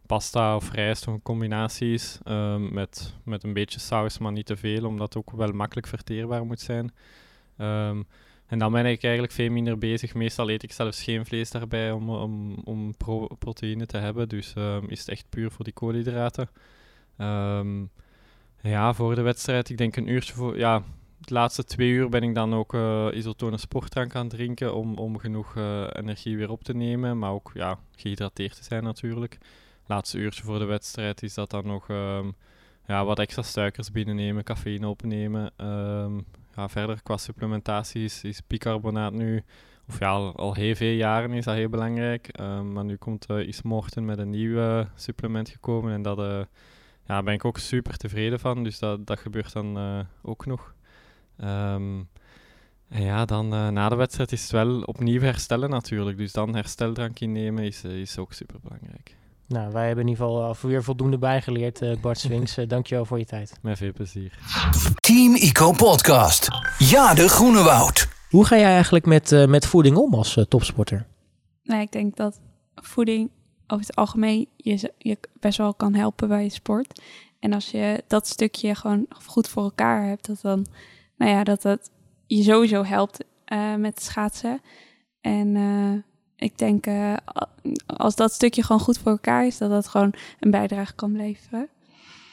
pasta 0.06 0.56
of 0.56 0.72
rijst 0.72 1.08
of 1.08 1.14
een 1.14 1.22
combinatie 1.22 1.92
is. 1.92 2.18
Um, 2.24 2.72
met, 2.72 3.14
met 3.24 3.44
een 3.44 3.52
beetje 3.52 3.80
saus, 3.80 4.18
maar 4.18 4.32
niet 4.32 4.46
te 4.46 4.56
veel, 4.56 4.86
omdat 4.86 5.14
het 5.14 5.16
ook 5.16 5.36
wel 5.36 5.52
makkelijk 5.52 5.86
verteerbaar 5.86 6.46
moet 6.46 6.60
zijn. 6.60 6.92
Um, 7.58 8.06
en 8.48 8.58
dan 8.58 8.72
ben 8.72 8.86
ik 8.86 9.02
eigenlijk 9.02 9.32
veel 9.32 9.50
minder 9.50 9.78
bezig. 9.78 10.14
Meestal 10.14 10.50
eet 10.50 10.62
ik 10.62 10.72
zelfs 10.72 11.02
geen 11.02 11.26
vlees 11.26 11.50
daarbij 11.50 11.92
om, 11.92 12.10
om, 12.10 12.56
om 12.64 12.96
pro 12.96 13.26
proteïne 13.38 13.86
te 13.86 13.96
hebben. 13.96 14.28
Dus 14.28 14.54
um, 14.58 14.88
is 14.88 14.98
het 14.98 15.08
echt 15.08 15.26
puur 15.28 15.50
voor 15.50 15.64
die 15.64 15.74
koolhydraten. 15.74 16.48
Um, 17.18 17.90
ja, 18.62 18.92
voor 18.92 19.14
de 19.14 19.22
wedstrijd, 19.22 19.68
ik 19.68 19.78
denk 19.78 19.96
een 19.96 20.10
uurtje 20.10 20.34
voor... 20.34 20.58
Ja, 20.58 20.82
de 21.18 21.34
laatste 21.34 21.64
twee 21.64 21.90
uur 21.90 22.08
ben 22.08 22.22
ik 22.22 22.34
dan 22.34 22.54
ook 22.54 22.74
uh, 22.74 23.06
isotone 23.12 23.56
sportdrank 23.56 24.14
aan 24.14 24.28
drinken 24.28 24.74
om, 24.74 24.94
om 24.94 25.18
genoeg 25.18 25.54
uh, 25.56 25.86
energie 25.92 26.36
weer 26.36 26.50
op 26.50 26.64
te 26.64 26.74
nemen. 26.74 27.18
Maar 27.18 27.30
ook 27.30 27.50
ja, 27.54 27.78
gehydrateerd 27.96 28.56
te 28.56 28.64
zijn 28.64 28.82
natuurlijk. 28.82 29.38
Laatste 29.86 30.18
uurtje 30.18 30.42
voor 30.42 30.58
de 30.58 30.64
wedstrijd 30.64 31.22
is 31.22 31.34
dat 31.34 31.50
dan 31.50 31.66
nog 31.66 31.88
um, 31.88 32.34
ja, 32.86 33.04
wat 33.04 33.18
extra 33.18 33.42
suikers 33.42 33.90
binnennemen, 33.90 34.44
cafeïne 34.44 34.88
opnemen. 34.88 35.52
Ja, 36.58 36.68
verder 36.68 37.02
qua 37.02 37.16
supplementatie 37.16 38.04
is, 38.04 38.24
is 38.24 38.46
bicarbonaat 38.46 39.12
nu, 39.12 39.42
of 39.88 39.98
ja, 39.98 40.10
al, 40.10 40.54
heel 40.54 40.74
veel 40.74 40.94
jaren 40.94 41.32
is 41.32 41.44
dat 41.44 41.54
heel 41.54 41.68
belangrijk. 41.68 42.40
Um, 42.40 42.72
maar 42.72 42.84
nu 42.84 42.96
komt 42.96 43.30
uh, 43.30 43.48
Is 43.48 43.62
Morten 43.62 44.04
met 44.04 44.18
een 44.18 44.30
nieuw 44.30 44.86
supplement 44.94 45.48
gekomen 45.48 45.92
en 45.92 46.02
dat 46.02 46.18
uh, 46.18 46.40
ja, 47.06 47.22
ben 47.22 47.34
ik 47.34 47.44
ook 47.44 47.58
super 47.58 47.96
tevreden 47.96 48.40
van. 48.40 48.64
Dus 48.64 48.78
dat, 48.78 49.06
dat 49.06 49.18
gebeurt 49.18 49.52
dan 49.52 49.78
uh, 49.78 50.00
ook 50.22 50.46
nog. 50.46 50.74
Um, 51.40 52.08
en 52.88 53.02
ja, 53.02 53.24
dan 53.24 53.48
na 53.48 53.88
de 53.88 53.96
wedstrijd 53.96 54.32
is 54.32 54.42
het 54.42 54.50
wel 54.50 54.80
opnieuw 54.80 55.20
herstellen 55.20 55.70
natuurlijk. 55.70 56.16
Dus 56.16 56.32
dan 56.32 56.54
hersteldrank 56.54 57.20
innemen 57.20 57.64
is, 57.64 57.84
is 57.84 58.18
ook 58.18 58.32
super 58.32 58.60
belangrijk. 58.60 59.16
Nou, 59.48 59.72
wij 59.72 59.86
hebben 59.86 60.04
in 60.04 60.10
ieder 60.10 60.26
geval 60.26 60.56
weer 60.60 60.82
voldoende 60.82 61.18
bijgeleerd, 61.18 61.82
uh, 61.82 62.00
Bart 62.00 62.18
Swings. 62.28 62.58
Uh, 62.58 62.68
dankjewel 62.68 63.04
voor 63.04 63.18
je 63.18 63.24
tijd. 63.24 63.58
Met 63.62 63.78
veel 63.78 63.92
plezier. 63.92 64.38
Team 65.00 65.34
Ico 65.34 65.72
Podcast. 65.72 66.48
Ja, 66.78 67.14
de 67.14 67.28
Groene 67.28 67.62
Woud. 67.62 68.08
Hoe 68.30 68.44
ga 68.44 68.56
jij 68.56 68.72
eigenlijk 68.72 69.06
met, 69.06 69.32
uh, 69.32 69.46
met 69.46 69.66
voeding 69.66 69.96
om 69.96 70.14
als 70.14 70.44
topsporter? 70.48 71.06
Nou, 71.62 71.80
ik 71.80 71.92
denk 71.92 72.16
dat 72.16 72.40
voeding 72.74 73.30
over 73.66 73.86
het 73.86 73.96
algemeen 73.96 74.48
je, 74.56 74.92
je 74.98 75.18
best 75.40 75.58
wel 75.58 75.74
kan 75.74 75.94
helpen 75.94 76.28
bij 76.28 76.42
je 76.42 76.50
sport. 76.50 77.02
En 77.40 77.52
als 77.52 77.70
je 77.70 78.04
dat 78.06 78.26
stukje 78.26 78.74
gewoon 78.74 79.06
goed 79.24 79.48
voor 79.48 79.62
elkaar 79.62 80.06
hebt, 80.06 80.26
dat 80.26 80.38
dan, 80.42 80.66
nou 81.16 81.30
ja, 81.30 81.44
dat 81.44 81.62
dat 81.62 81.90
je 82.26 82.42
sowieso 82.42 82.84
helpt 82.84 83.24
met 83.78 84.02
schaatsen. 84.02 84.60
En 85.20 85.56
ik 86.38 86.58
denk 86.58 86.86
uh, 86.86 87.16
als 87.86 88.16
dat 88.16 88.32
stukje 88.32 88.62
gewoon 88.62 88.80
goed 88.80 88.98
voor 88.98 89.12
elkaar 89.12 89.46
is, 89.46 89.58
dat 89.58 89.70
dat 89.70 89.88
gewoon 89.88 90.14
een 90.40 90.50
bijdrage 90.50 90.94
kan 90.94 91.16
leveren. 91.16 91.68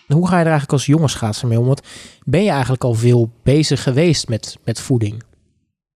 Hoe 0.07 0.27
ga 0.27 0.33
je 0.33 0.39
er 0.39 0.51
eigenlijk 0.51 0.71
als 0.71 0.85
jonge 0.85 1.07
schaatser 1.07 1.47
mee 1.47 1.59
om? 1.59 1.65
Want 1.65 1.81
ben 2.25 2.43
je 2.43 2.50
eigenlijk 2.50 2.83
al 2.83 2.93
veel 2.93 3.29
bezig 3.43 3.83
geweest 3.83 4.27
met, 4.27 4.57
met 4.63 4.79
voeding? 4.79 5.24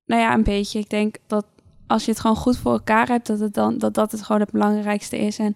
Nou 0.05 0.21
ja, 0.21 0.33
een 0.33 0.43
beetje. 0.43 0.79
Ik 0.79 0.89
denk 0.89 1.15
dat 1.27 1.45
als 1.87 2.05
je 2.05 2.11
het 2.11 2.19
gewoon 2.19 2.35
goed 2.35 2.57
voor 2.57 2.71
elkaar 2.71 3.07
hebt, 3.07 3.27
dat 3.27 3.39
het 3.39 3.53
dan 3.53 3.77
dat 3.77 3.93
dat 3.93 4.11
het 4.11 4.21
gewoon 4.21 4.41
het 4.41 4.51
belangrijkste 4.51 5.17
is. 5.17 5.39
En 5.39 5.55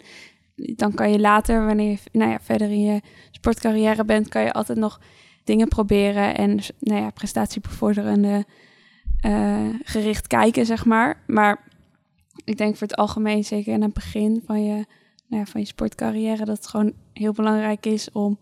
dan 0.56 0.94
kan 0.94 1.12
je 1.12 1.20
later, 1.20 1.66
wanneer 1.66 1.90
je 1.90 2.20
nou 2.20 2.32
ja, 2.32 2.40
verder 2.42 2.70
in 2.70 2.82
je 2.82 3.02
sportcarrière 3.32 4.06
bent, 4.06 4.30
kan 4.30 4.44
je 4.44 4.54
altijd 4.54 4.78
nog 4.78 5.00
dingen 5.44 5.68
proberen 5.68 6.36
en 6.36 6.60
nou 6.80 7.02
ja, 7.02 7.10
prestatiebevorderende 7.10 8.46
uh, 9.26 9.70
gericht 9.84 10.28
kijken, 10.28 10.66
zeg 10.66 10.86
maar. 10.86 11.24
Maar 11.28 11.60
ik 12.44 12.58
denk 12.58 12.78
voor 12.78 12.88
het 12.88 12.96
algemeen, 12.96 13.44
zeker 13.44 13.74
in 13.74 13.82
het 13.82 13.94
begin 13.94 14.42
van 14.46 14.64
je, 14.64 14.86
nou 15.28 15.44
ja, 15.44 15.46
van 15.46 15.62
je 15.62 15.68
sportcarrière, 15.68 16.46
dat 16.46 16.58
het 16.58 16.68
gewoon 16.68 16.94
heel 17.14 17.34
belangrijk 17.34 17.86
is 17.86 18.12
om 18.12 18.40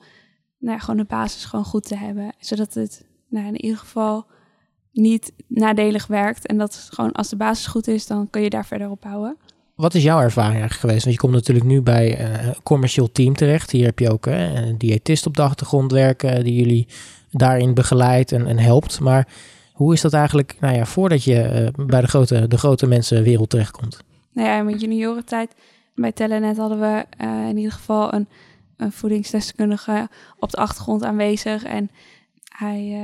nou 0.58 0.74
ja, 0.74 0.80
gewoon 0.80 1.00
de 1.00 1.06
basis 1.06 1.46
gewoon 1.46 1.66
goed 1.66 1.84
te 1.84 1.96
hebben. 1.96 2.34
Zodat 2.40 2.74
het 2.74 3.06
nou, 3.30 3.48
in 3.48 3.62
ieder 3.62 3.78
geval 3.78 4.26
niet 4.92 5.32
nadelig 5.48 6.08
werkt. 6.08 6.46
En 6.46 6.58
dat 6.58 6.88
gewoon 6.92 7.12
als 7.12 7.30
de 7.30 7.36
basis 7.36 7.68
goed 7.68 7.88
is, 7.88 8.08
dan 8.08 8.30
kun 8.30 8.42
je 8.42 8.50
daar 8.50 8.66
verder 8.66 8.90
op 8.90 9.02
bouwen. 9.02 9.38
Wat 9.76 9.94
is 9.94 10.04
jouw 10.04 10.22
ervaring 10.22 10.60
eigenlijk 10.60 10.82
geweest? 10.82 11.04
Want 11.04 11.16
je 11.16 11.22
komt 11.22 11.34
natuurlijk 11.34 11.66
nu 11.66 11.82
bij 11.82 12.18
eh, 12.18 12.48
een 12.48 12.64
commercieel 12.64 13.12
team 13.12 13.36
terecht. 13.36 13.72
Hier 13.72 13.86
heb 13.86 14.00
je 14.00 14.12
ook 14.12 14.26
uh, 14.28 14.54
een 14.54 14.78
diëtist 14.78 15.26
op 15.26 15.36
de 15.36 15.42
achtergrond 15.42 15.92
werken 15.92 16.44
die 16.44 16.56
jullie 16.56 16.88
daarin 17.32 17.74
begeleidt 17.74 18.32
en, 18.32 18.48
en 18.48 18.58
helpt. 18.58 19.00
Maar 19.00 19.28
hoe 19.82 19.94
is 19.94 20.02
dat 20.02 20.14
eigenlijk 20.14 20.56
nou 20.60 20.76
ja, 20.76 20.86
voordat 20.86 21.24
je 21.24 21.72
uh, 21.78 21.86
bij 21.86 22.02
de 22.02 22.08
grote, 22.08 22.48
de 22.48 22.58
grote 22.58 22.88
mensenwereld 22.88 23.50
terechtkomt? 23.50 24.04
Nou 24.34 24.48
ja, 24.48 24.58
in 24.58 24.66
mijn 24.66 24.78
juniorentijd 24.78 25.56
bij 25.96 26.12
Telenet 26.12 26.58
hadden 26.58 26.80
we 26.80 27.06
uh, 27.24 27.48
in 27.50 27.58
ieder 27.58 27.72
geval 27.72 28.14
een, 28.14 28.28
een 28.78 28.92
voedingsdeskundige 28.92 30.10
op 30.40 30.52
de 30.52 30.58
achtergrond 30.58 31.04
aanwezig. 31.04 31.64
En 31.64 31.90
hij 32.58 33.00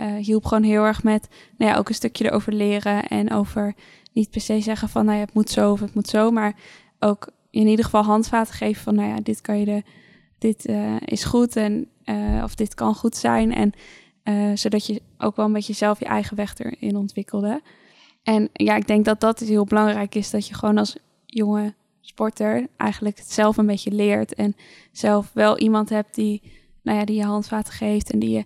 uh, 0.00 0.24
hielp 0.24 0.44
gewoon 0.44 0.62
heel 0.62 0.84
erg 0.84 1.02
met 1.02 1.28
nou 1.58 1.70
ja, 1.72 1.78
ook 1.78 1.88
een 1.88 1.94
stukje 1.94 2.24
erover 2.24 2.52
leren 2.52 3.06
en 3.06 3.32
over 3.32 3.74
niet 4.12 4.30
per 4.30 4.40
se 4.40 4.60
zeggen 4.60 4.88
van 4.88 5.04
nou 5.04 5.18
ja, 5.18 5.24
het 5.24 5.34
moet 5.34 5.50
zo 5.50 5.72
of 5.72 5.80
het 5.80 5.94
moet 5.94 6.08
zo, 6.08 6.30
maar 6.30 6.54
ook 6.98 7.30
in 7.50 7.66
ieder 7.66 7.84
geval 7.84 8.02
handvaten 8.02 8.54
geven 8.54 8.82
van 8.82 8.94
nou 8.94 9.08
ja, 9.08 9.16
dit 9.22 9.40
kan 9.40 9.58
je 9.58 9.64
de, 9.64 9.82
dit 10.38 10.68
is 11.04 11.24
goed 11.24 11.56
en 11.56 11.88
of 12.42 12.54
dit 12.54 12.74
kan 12.74 12.94
goed 12.94 13.16
zijn. 13.16 13.54
En 13.54 13.72
uh, 14.28 14.50
zodat 14.54 14.86
je 14.86 15.02
ook 15.18 15.36
wel 15.36 15.46
een 15.46 15.52
beetje 15.52 15.72
zelf 15.72 15.98
je 15.98 16.04
eigen 16.04 16.36
weg 16.36 16.58
erin 16.58 16.96
ontwikkelde. 16.96 17.62
En 18.22 18.48
ja, 18.52 18.76
ik 18.76 18.86
denk 18.86 19.04
dat 19.04 19.20
dat 19.20 19.38
heel 19.38 19.64
belangrijk 19.64 20.14
is. 20.14 20.30
Dat 20.30 20.48
je 20.48 20.54
gewoon 20.54 20.78
als 20.78 20.96
jonge 21.26 21.74
sporter 22.00 22.66
eigenlijk 22.76 23.18
het 23.18 23.32
zelf 23.32 23.56
een 23.56 23.66
beetje 23.66 23.90
leert. 23.90 24.34
En 24.34 24.56
zelf 24.92 25.30
wel 25.32 25.58
iemand 25.58 25.88
hebt 25.88 26.14
die, 26.14 26.42
nou 26.82 26.98
ja, 26.98 27.04
die 27.04 27.16
je 27.16 27.24
handvaten 27.24 27.72
geeft 27.72 28.10
en 28.10 28.18
die 28.18 28.30
je 28.30 28.44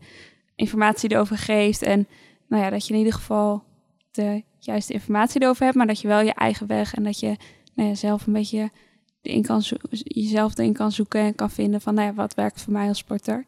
informatie 0.55 1.13
erover 1.13 1.39
geeft. 1.39 1.83
En 1.83 2.07
nou 2.47 2.63
ja, 2.63 2.71
dat 2.71 2.87
je 2.87 2.93
in 2.93 2.99
ieder 2.99 3.15
geval 3.15 3.63
de 4.11 4.43
juiste 4.59 4.93
informatie 4.93 5.43
erover 5.43 5.65
hebt, 5.65 5.77
maar 5.77 5.87
dat 5.87 6.01
je 6.01 6.09
wel 6.09 6.21
je 6.21 6.35
eigen 6.35 6.67
weg 6.67 6.95
en 6.95 7.03
dat 7.03 7.21
je 7.21 7.37
nou 7.75 7.89
ja, 7.89 7.95
zelf 7.95 8.27
een 8.27 8.33
beetje 8.33 8.71
erin 9.23 9.43
kan 9.43 9.63
jezelf 10.03 10.59
erin 10.59 10.73
kan 10.73 10.93
zoeken 10.93 11.21
en 11.21 11.35
kan 11.35 11.51
vinden 11.51 11.81
van 11.81 11.95
nou 11.95 12.07
ja, 12.07 12.15
wat 12.15 12.35
werkt 12.35 12.63
voor 12.63 12.73
mij 12.73 12.89
als 12.89 12.99
sporter. 12.99 13.47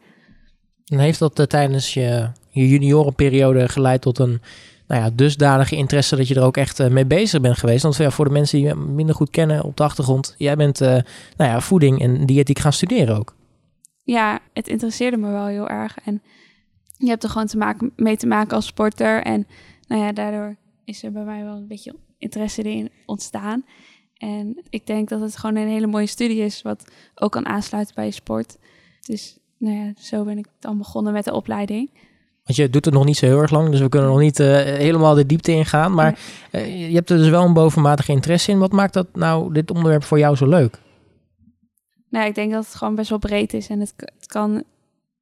En 0.84 0.98
heeft 0.98 1.18
dat 1.18 1.38
uh, 1.38 1.46
tijdens 1.46 1.94
je, 1.94 2.30
je 2.50 2.68
juniorenperiode 2.68 3.68
geleid 3.68 4.00
tot 4.00 4.18
een 4.18 4.40
nou 4.86 5.02
ja, 5.02 5.10
dusdanige 5.10 5.76
interesse 5.76 6.16
dat 6.16 6.28
je 6.28 6.34
er 6.34 6.42
ook 6.42 6.56
echt 6.56 6.80
uh, 6.80 6.88
mee 6.88 7.06
bezig 7.06 7.40
bent 7.40 7.58
geweest? 7.58 7.82
Want 7.82 8.14
voor 8.14 8.24
de 8.24 8.30
mensen 8.30 8.58
die 8.58 8.66
je 8.66 8.74
minder 8.74 9.14
goed 9.14 9.30
kennen 9.30 9.62
op 9.62 9.76
de 9.76 9.82
achtergrond, 9.82 10.34
jij 10.38 10.56
bent 10.56 10.80
uh, 10.80 10.88
nou 10.88 11.50
ja, 11.50 11.60
voeding 11.60 12.00
en 12.00 12.26
diëtiek 12.26 12.58
gaan 12.58 12.72
studeren 12.72 13.18
ook. 13.18 13.36
Ja, 14.02 14.40
het 14.52 14.68
interesseerde 14.68 15.16
me 15.16 15.30
wel 15.30 15.46
heel 15.46 15.68
erg. 15.68 15.98
En 16.04 16.22
je 16.96 17.08
hebt 17.08 17.22
er 17.22 17.30
gewoon 17.30 17.46
te 17.46 17.56
maken, 17.56 17.92
mee 17.96 18.16
te 18.16 18.26
maken 18.26 18.56
als 18.56 18.66
sporter. 18.66 19.22
En 19.22 19.46
nou 19.86 20.02
ja, 20.02 20.12
daardoor 20.12 20.56
is 20.84 21.02
er 21.02 21.12
bij 21.12 21.24
mij 21.24 21.44
wel 21.44 21.56
een 21.56 21.68
beetje 21.68 21.96
interesse 22.18 22.62
in 22.62 22.90
ontstaan. 23.06 23.64
En 24.14 24.62
ik 24.70 24.86
denk 24.86 25.08
dat 25.08 25.20
het 25.20 25.36
gewoon 25.36 25.56
een 25.56 25.68
hele 25.68 25.86
mooie 25.86 26.06
studie 26.06 26.40
is, 26.40 26.62
wat 26.62 26.84
ook 27.14 27.32
kan 27.32 27.46
aansluiten 27.46 27.94
bij 27.94 28.04
je 28.04 28.10
sport. 28.10 28.58
Dus 29.00 29.38
nou 29.64 29.76
ja, 29.76 29.92
zo 29.98 30.24
ben 30.24 30.38
ik 30.38 30.46
dan 30.58 30.78
begonnen 30.78 31.12
met 31.12 31.24
de 31.24 31.34
opleiding. 31.34 31.90
Want 32.44 32.58
je 32.58 32.70
doet 32.70 32.84
het 32.84 32.94
nog 32.94 33.04
niet 33.04 33.16
zo 33.16 33.26
heel 33.26 33.40
erg 33.40 33.50
lang, 33.50 33.70
dus 33.70 33.80
we 33.80 33.88
kunnen 33.88 34.08
nog 34.08 34.18
niet 34.18 34.40
uh, 34.40 34.46
helemaal 34.62 35.14
de 35.14 35.26
diepte 35.26 35.52
ingaan. 35.52 35.94
Maar 35.94 36.18
uh, 36.52 36.88
je 36.88 36.94
hebt 36.94 37.10
er 37.10 37.18
dus 37.18 37.28
wel 37.28 37.44
een 37.44 37.52
bovenmatige 37.52 38.12
interesse 38.12 38.50
in. 38.50 38.58
Wat 38.58 38.72
maakt 38.72 38.92
dat 38.92 39.06
nou, 39.12 39.52
dit 39.52 39.70
onderwerp 39.70 40.04
voor 40.04 40.18
jou 40.18 40.36
zo 40.36 40.46
leuk? 40.46 40.78
Nou, 42.08 42.26
ik 42.26 42.34
denk 42.34 42.52
dat 42.52 42.64
het 42.64 42.74
gewoon 42.74 42.94
best 42.94 43.08
wel 43.08 43.18
breed 43.18 43.52
is. 43.52 43.68
En 43.68 43.80
het, 43.80 43.92
het 43.96 44.26
kan 44.26 44.62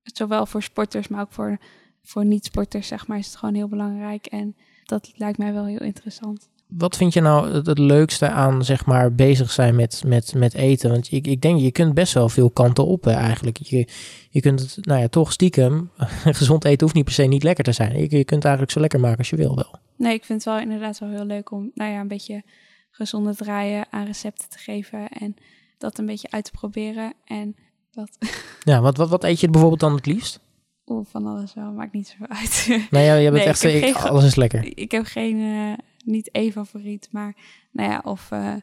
zowel 0.03 0.47
voor 0.47 0.63
sporters, 0.63 1.09
maar 1.09 1.21
ook 1.21 1.33
voor, 1.33 1.59
voor 2.03 2.25
niet-sporters, 2.25 2.87
zeg 2.87 3.07
maar, 3.07 3.19
is 3.19 3.27
het 3.27 3.37
gewoon 3.37 3.55
heel 3.55 3.69
belangrijk. 3.69 4.27
En 4.27 4.57
dat 4.85 5.13
lijkt 5.15 5.39
mij 5.39 5.53
wel 5.53 5.65
heel 5.65 5.81
interessant 5.81 6.49
wat 6.77 6.97
vind 6.97 7.13
je 7.13 7.21
nou 7.21 7.53
het, 7.53 7.67
het, 7.67 7.79
leukste 7.79 8.29
aan, 8.29 8.65
zeg 8.65 8.87
maar, 8.87 9.15
bezig 9.15 9.51
zijn 9.51 9.75
met, 9.75 10.03
met, 10.07 10.35
met 10.35 10.55
eten? 10.55 10.91
Want 10.91 11.13
ik, 11.13 11.27
ik 11.27 11.41
denk, 11.41 11.61
je 11.61 11.71
kunt 11.71 11.95
best 11.95 12.15
wel 12.15 12.29
veel 12.29 12.51
kanten 12.51 12.87
op 12.87 13.05
hè, 13.05 13.13
eigenlijk. 13.13 13.57
Je, 13.57 13.89
je 14.31 14.41
kunt 14.41 14.61
het, 14.61 14.87
nou 14.87 15.01
ja, 15.01 15.09
toch 15.09 15.33
stiekem, 15.33 15.91
gezond 16.41 16.65
eten 16.65 16.81
hoeft 16.81 16.95
niet 16.95 17.05
per 17.05 17.13
se 17.15 17.23
niet 17.23 17.43
lekker 17.43 17.65
te 17.65 17.73
zijn. 17.73 17.93
Je, 17.93 18.01
je 18.01 18.09
kunt 18.09 18.31
het 18.31 18.45
eigenlijk 18.45 18.73
zo 18.73 18.81
lekker 18.81 19.01
maken 19.01 19.19
als 19.19 19.31
je 19.31 19.37
wil 19.37 19.55
wel. 19.55 19.75
Nee, 19.97 20.15
ik 20.15 20.25
vind 20.25 20.45
het 20.45 20.55
wel 20.55 20.63
inderdaad 20.63 20.99
wel 20.99 21.09
heel 21.09 21.25
leuk 21.25 21.51
om, 21.51 21.71
nou 21.75 21.91
ja, 21.91 22.01
een 22.01 22.09
beetje 22.09 22.43
gezonde 22.91 23.35
draaien 23.35 23.87
aan 23.91 24.07
recepten 24.07 24.49
te 24.49 24.59
geven 24.59 25.09
en 25.09 25.35
dat 25.79 25.99
een 25.99 26.07
beetje 26.07 26.31
uit 26.31 26.45
te 26.45 26.51
proberen. 26.51 27.13
En 27.25 27.57
dat... 27.91 28.19
Ja, 28.65 28.81
wat, 28.81 28.97
wat, 28.97 29.09
wat 29.09 29.25
eet 29.25 29.41
je 29.41 29.49
bijvoorbeeld 29.49 29.81
dan 29.81 29.95
het 29.95 30.07
liefst? 30.07 30.41
Oeh, 30.87 31.07
van 31.11 31.27
alles 31.27 31.55
wel, 31.55 31.73
maakt 31.73 31.93
niet 31.93 32.09
zo 32.09 32.25
uit. 32.41 32.67
Nee, 32.91 33.05
ja, 33.05 33.15
je 33.15 33.31
bent 33.31 33.45
nee, 33.45 33.45
echt, 33.45 33.65
ik, 33.65 33.97
alles 33.97 34.25
is 34.25 34.35
lekker. 34.35 34.79
Ik 34.79 34.91
heb 34.91 35.05
geen... 35.05 35.39
Uh, 35.39 35.73
niet 36.05 36.31
één 36.31 36.53
favoriet, 36.53 37.09
maar 37.11 37.37
nou 37.71 37.91
ja, 37.91 38.01
of 38.05 38.31
uh, 38.31 38.57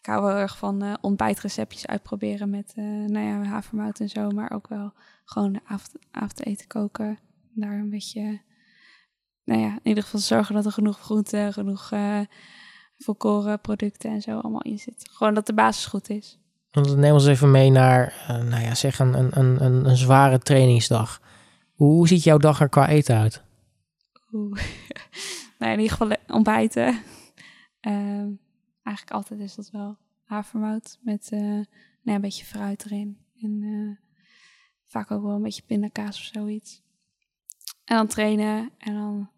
ik 0.00 0.06
hou 0.06 0.22
wel 0.22 0.36
erg 0.36 0.58
van 0.58 0.84
uh, 0.84 0.94
ontbijtreceptjes 1.00 1.86
uitproberen 1.86 2.50
met 2.50 2.72
uh, 2.76 2.84
nou 2.84 3.26
ja, 3.26 3.42
havermout 3.42 4.00
en 4.00 4.08
zo, 4.08 4.30
maar 4.30 4.50
ook 4.50 4.68
wel 4.68 4.92
gewoon 5.24 5.60
avond, 5.64 5.92
avondeten 6.10 6.66
koken. 6.66 7.18
Daar 7.54 7.78
een 7.78 7.90
beetje, 7.90 8.40
nou 9.44 9.60
ja, 9.60 9.70
in 9.70 9.88
ieder 9.88 10.02
geval 10.02 10.20
zorgen 10.20 10.54
dat 10.54 10.64
er 10.64 10.72
genoeg 10.72 10.98
groenten, 10.98 11.52
genoeg 11.52 11.92
volkoren 12.96 13.60
producten 13.60 14.10
en 14.10 14.20
zo 14.20 14.38
allemaal 14.38 14.62
in 14.62 14.78
zit. 14.78 15.08
Gewoon 15.12 15.34
dat 15.34 15.46
de 15.46 15.54
basis 15.54 15.86
goed 15.86 16.10
is. 16.10 16.38
Neem 16.70 17.12
ons 17.12 17.26
even 17.26 17.50
mee 17.50 17.70
naar, 17.70 18.24
nou 18.28 18.62
ja, 18.62 18.74
zeg 18.74 18.98
een, 18.98 19.14
een, 19.14 19.38
een, 19.38 19.84
een 19.88 19.96
zware 19.96 20.38
trainingsdag. 20.38 21.20
Hoe 21.74 22.08
ziet 22.08 22.22
jouw 22.22 22.38
dag 22.38 22.60
er 22.60 22.68
qua 22.68 22.88
eten 22.88 23.16
uit? 23.16 23.42
Oeh. 24.32 24.60
nou, 25.58 25.72
in 25.72 25.80
ieder 25.80 25.96
geval 25.96 26.16
ontbijten. 26.26 27.02
Uh, 27.80 28.26
eigenlijk 28.88 29.10
altijd 29.10 29.40
is 29.40 29.54
dat 29.54 29.70
wel 29.70 29.96
havermout 30.24 30.98
met 31.00 31.28
uh, 31.32 31.40
nou 31.40 32.16
een 32.16 32.20
beetje 32.20 32.44
fruit 32.44 32.84
erin. 32.84 33.18
En 33.42 33.62
uh, 33.62 33.96
vaak 34.84 35.10
ook 35.10 35.22
wel 35.22 35.34
een 35.34 35.42
beetje 35.42 35.62
pindakaas 35.66 36.18
of 36.18 36.24
zoiets. 36.24 36.82
En 37.84 37.96
dan 37.96 38.06
trainen. 38.06 38.70
En 38.78 38.94
dan, 38.94 39.30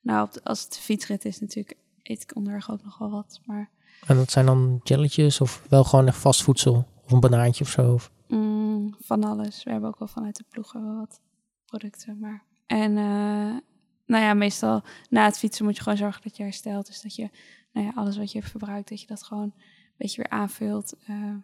nou, 0.00 0.28
als 0.42 0.64
het 0.64 0.78
fietsrit 0.78 1.24
is 1.24 1.40
natuurlijk, 1.40 1.76
eet 2.02 2.22
ik 2.22 2.36
onderweg 2.36 2.70
ook 2.70 2.82
nog 2.82 2.98
wel 2.98 3.10
wat. 3.10 3.40
Maar... 3.44 3.70
En 4.06 4.16
dat 4.16 4.30
zijn 4.30 4.46
dan 4.46 4.80
jelletjes 4.82 5.40
of 5.40 5.64
wel 5.68 5.84
gewoon 5.84 6.06
echt 6.06 6.16
vast 6.16 6.42
voedsel? 6.42 6.88
Of 7.04 7.12
een 7.12 7.20
banaantje 7.20 7.64
of 7.64 7.70
zo? 7.70 7.92
Of? 7.92 8.10
Mm, 8.28 8.94
van 9.00 9.24
alles. 9.24 9.64
We 9.64 9.70
hebben 9.70 9.88
ook 9.88 9.98
wel 9.98 10.08
vanuit 10.08 10.36
de 10.36 10.44
ploeg 10.48 10.72
wel 10.72 10.96
wat 10.96 11.20
producten. 11.64 12.18
Maar... 12.18 12.44
En 12.66 12.96
uh, 12.96 13.56
nou 14.08 14.24
ja, 14.24 14.34
meestal 14.34 14.82
na 15.10 15.24
het 15.24 15.38
fietsen 15.38 15.64
moet 15.64 15.76
je 15.76 15.82
gewoon 15.82 15.98
zorgen 15.98 16.22
dat 16.22 16.36
je 16.36 16.42
herstelt. 16.42 16.86
Dus 16.86 17.02
dat 17.02 17.14
je 17.14 17.30
nou 17.72 17.86
ja, 17.86 17.92
alles 17.94 18.16
wat 18.18 18.32
je 18.32 18.42
verbruikt, 18.42 18.88
dat 18.88 19.00
je 19.00 19.06
dat 19.06 19.22
gewoon 19.22 19.42
een 19.42 19.52
beetje 19.96 20.22
weer 20.22 20.30
aanvult. 20.30 20.94
Uh, 21.10 21.34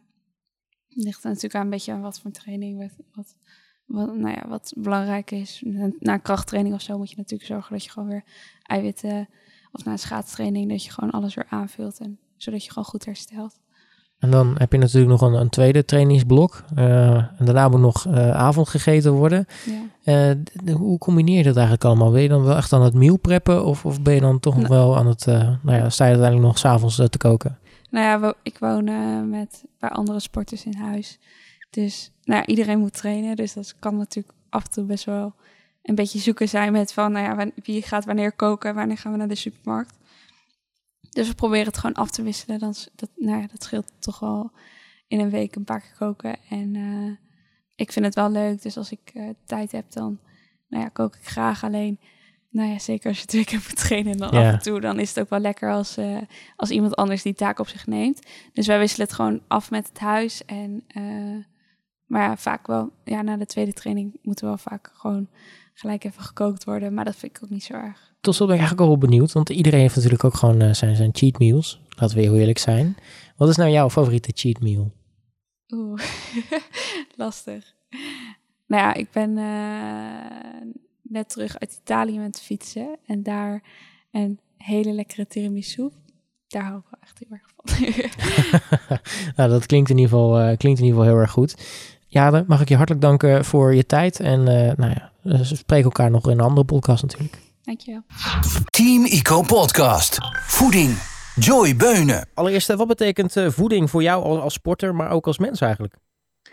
ligt 0.88 1.22
er 1.22 1.28
natuurlijk 1.28 1.54
aan 1.54 1.64
een 1.64 1.70
beetje 1.70 1.92
aan 1.92 2.00
wat 2.00 2.20
voor 2.20 2.30
training, 2.30 2.78
wat, 2.78 3.06
wat, 3.14 3.36
wat, 3.84 4.16
nou 4.16 4.34
ja, 4.34 4.48
wat 4.48 4.72
belangrijk 4.76 5.30
is. 5.30 5.62
Na 5.98 6.16
krachttraining 6.16 6.74
of 6.74 6.80
zo 6.80 6.98
moet 6.98 7.10
je 7.10 7.16
natuurlijk 7.16 7.48
zorgen 7.48 7.72
dat 7.72 7.84
je 7.84 7.90
gewoon 7.90 8.08
weer 8.08 8.24
eiwitten, 8.62 9.28
of 9.72 9.84
na 9.84 9.92
een 9.92 9.98
schaatstraining, 9.98 10.70
dat 10.70 10.84
je 10.84 10.90
gewoon 10.90 11.10
alles 11.10 11.34
weer 11.34 11.46
aanvult. 11.48 12.00
En, 12.00 12.18
zodat 12.36 12.64
je 12.64 12.70
gewoon 12.70 12.84
goed 12.84 13.04
herstelt. 13.04 13.60
En 14.18 14.30
dan 14.30 14.54
heb 14.58 14.72
je 14.72 14.78
natuurlijk 14.78 15.20
nog 15.20 15.20
een, 15.20 15.40
een 15.40 15.48
tweede 15.48 15.84
trainingsblok. 15.84 16.64
Uh, 16.76 17.14
en 17.14 17.44
daarna 17.44 17.68
moet 17.68 17.80
nog 17.80 18.06
uh, 18.06 18.30
avond 18.30 18.68
gegeten 18.68 19.12
worden. 19.12 19.46
Ja. 19.66 19.82
Uh, 20.04 20.30
hoe 20.74 20.98
combineer 20.98 21.36
je 21.36 21.42
dat 21.42 21.56
eigenlijk 21.56 21.84
allemaal? 21.84 22.10
Ben 22.10 22.22
je 22.22 22.28
dan 22.28 22.42
wel 22.42 22.56
echt 22.56 22.72
aan 22.72 22.82
het 22.82 22.94
meal 22.94 23.16
preppen? 23.16 23.64
Of, 23.64 23.84
of 23.84 24.02
ben 24.02 24.14
je 24.14 24.20
dan 24.20 24.40
toch 24.40 24.56
nog 24.56 24.68
wel 24.68 24.96
aan 24.96 25.06
het... 25.06 25.26
nou 25.26 25.72
ja, 25.78 25.90
sta 25.90 26.04
je 26.04 26.10
uiteindelijk 26.10 26.46
nog 26.46 26.58
s'avonds 26.58 26.96
te 26.96 27.18
koken? 27.18 27.58
Nou 27.90 28.22
ja, 28.22 28.34
ik 28.42 28.58
woon 28.58 28.84
met 29.30 29.64
bij 29.78 29.90
andere 29.90 30.20
sporters 30.20 30.64
in 30.64 30.74
huis. 30.74 31.18
Dus 31.70 32.12
nou 32.24 32.40
ja, 32.40 32.46
iedereen 32.46 32.78
moet 32.78 32.94
trainen. 32.94 33.36
Dus 33.36 33.52
dat 33.52 33.74
kan 33.78 33.96
natuurlijk 33.96 34.34
af 34.48 34.64
en 34.64 34.70
toe 34.70 34.84
best 34.84 35.04
wel 35.04 35.34
een 35.82 35.94
beetje 35.94 36.18
zoeken 36.18 36.48
zijn 36.48 36.72
met 36.72 36.92
van... 36.92 37.12
Nou 37.12 37.24
ja, 37.24 37.50
wie 37.62 37.82
gaat 37.82 38.04
wanneer 38.04 38.32
koken? 38.32 38.74
Wanneer 38.74 38.98
gaan 38.98 39.12
we 39.12 39.18
naar 39.18 39.28
de 39.28 39.34
supermarkt? 39.34 39.94
Dus 41.10 41.28
we 41.28 41.34
proberen 41.34 41.66
het 41.66 41.78
gewoon 41.78 41.96
af 41.96 42.10
te 42.10 42.22
wisselen. 42.22 42.58
Dan, 42.58 42.74
dat, 42.94 43.08
nou 43.16 43.40
ja, 43.40 43.46
dat 43.46 43.62
scheelt 43.62 43.92
toch 43.98 44.18
wel 44.18 44.50
in 45.06 45.20
een 45.20 45.30
week 45.30 45.56
een 45.56 45.64
paar 45.64 45.80
keer 45.80 45.94
koken. 45.98 46.36
En 46.48 46.74
uh, 46.74 47.12
ik 47.74 47.92
vind 47.92 48.04
het 48.04 48.14
wel 48.14 48.30
leuk. 48.30 48.62
Dus 48.62 48.76
als 48.76 48.90
ik 48.90 49.10
uh, 49.14 49.28
tijd 49.46 49.72
heb, 49.72 49.92
dan 49.92 50.18
nou 50.68 50.82
ja, 50.82 50.88
kook 50.88 51.16
ik 51.16 51.26
graag. 51.26 51.64
Alleen, 51.64 52.00
nou 52.50 52.70
ja, 52.70 52.78
zeker 52.78 53.08
als 53.08 53.20
je 53.20 53.26
twee 53.26 53.44
keer 53.44 53.62
moet 53.68 53.76
trainen 53.76 54.12
en 54.12 54.18
dan 54.18 54.30
af 54.30 54.52
en 54.52 54.58
toe, 54.58 54.80
dan 54.80 54.98
is 54.98 55.08
het 55.08 55.20
ook 55.20 55.30
wel 55.30 55.38
lekker 55.38 55.72
als, 55.72 55.98
uh, 55.98 56.18
als 56.56 56.70
iemand 56.70 56.96
anders 56.96 57.22
die 57.22 57.34
taak 57.34 57.58
op 57.58 57.68
zich 57.68 57.86
neemt. 57.86 58.26
Dus 58.52 58.66
wij 58.66 58.78
wisselen 58.78 59.06
het 59.06 59.16
gewoon 59.16 59.40
af 59.48 59.70
met 59.70 59.88
het 59.88 59.98
huis. 59.98 60.44
En, 60.44 60.84
maar 62.06 62.22
ja, 62.22 62.36
vaak 62.36 62.66
wel, 62.66 62.92
ja, 63.04 63.22
na 63.22 63.36
de 63.36 63.46
tweede 63.46 63.72
training 63.72 64.18
moeten 64.22 64.44
we 64.44 64.50
wel 64.50 64.60
vaak 64.72 64.90
gewoon 64.94 65.28
gelijk 65.74 66.04
even 66.04 66.22
gekookt 66.22 66.64
worden. 66.64 66.94
Maar 66.94 67.04
dat 67.04 67.16
vind 67.16 67.36
ik 67.36 67.42
ook 67.42 67.50
niet 67.50 67.64
zo 67.64 67.72
erg 67.72 68.14
tot 68.24 68.34
slot 68.34 68.48
ben 68.48 68.56
ik 68.56 68.62
eigenlijk 68.62 68.80
ook 68.80 69.00
wel 69.00 69.08
benieuwd, 69.08 69.32
want 69.32 69.48
iedereen 69.48 69.80
heeft 69.80 69.94
natuurlijk 69.94 70.24
ook 70.24 70.34
gewoon 70.34 70.74
zijn, 70.74 70.96
zijn 70.96 71.10
cheat 71.12 71.38
meals. 71.38 71.80
Laten 71.88 72.16
we 72.16 72.22
heel 72.22 72.36
eerlijk 72.36 72.58
zijn. 72.58 72.96
Wat 73.36 73.48
is 73.48 73.56
nou 73.56 73.70
jouw 73.70 73.90
favoriete 73.90 74.30
cheat 74.34 74.60
meal? 74.60 74.92
Oeh, 75.74 76.02
lastig. 77.16 77.74
Nou 78.66 78.82
ja, 78.82 78.94
ik 78.94 79.10
ben 79.10 79.30
uh, 79.36 80.72
net 81.02 81.28
terug 81.28 81.58
uit 81.58 81.78
Italië 81.80 82.18
met 82.18 82.40
fietsen 82.40 82.98
en 83.06 83.22
daar 83.22 83.62
een 84.10 84.40
hele 84.56 84.92
lekkere 84.92 85.26
tiramisu 85.26 85.90
daar 86.54 86.64
hou 86.64 86.78
ik 86.78 86.84
wel 86.90 87.00
echt 87.02 87.18
heel 87.18 87.38
erg 87.38 87.50
van. 87.56 88.98
nou, 89.36 89.50
dat 89.50 89.66
klinkt 89.66 89.90
in, 89.90 89.98
ieder 89.98 90.12
geval, 90.12 90.40
uh, 90.40 90.56
klinkt 90.56 90.78
in 90.78 90.84
ieder 90.84 91.00
geval 91.00 91.04
heel 91.04 91.20
erg 91.20 91.30
goed. 91.30 91.54
Jade, 92.06 92.44
mag 92.46 92.60
ik 92.60 92.68
je 92.68 92.76
hartelijk 92.76 93.04
danken 93.04 93.44
voor 93.44 93.74
je 93.74 93.86
tijd. 93.86 94.20
En 94.20 94.40
uh, 94.40 94.72
nou 94.76 94.90
ja, 94.90 95.12
we 95.22 95.44
spreken 95.44 95.84
elkaar 95.84 96.10
nog 96.10 96.24
in 96.24 96.38
een 96.38 96.44
andere 96.44 96.66
podcast 96.66 97.02
natuurlijk. 97.02 97.38
Dankjewel. 97.62 98.02
Team 98.70 99.04
Eco 99.04 99.42
Podcast. 99.42 100.18
Voeding. 100.46 101.13
Joy 101.34 101.76
Beunen. 101.76 102.28
Allereerst, 102.34 102.74
wat 102.74 102.88
betekent 102.88 103.36
uh, 103.36 103.50
voeding 103.50 103.90
voor 103.90 104.02
jou 104.02 104.24
als, 104.24 104.40
als 104.40 104.54
sporter, 104.54 104.94
maar 104.94 105.10
ook 105.10 105.26
als 105.26 105.38
mens 105.38 105.60
eigenlijk? 105.60 105.94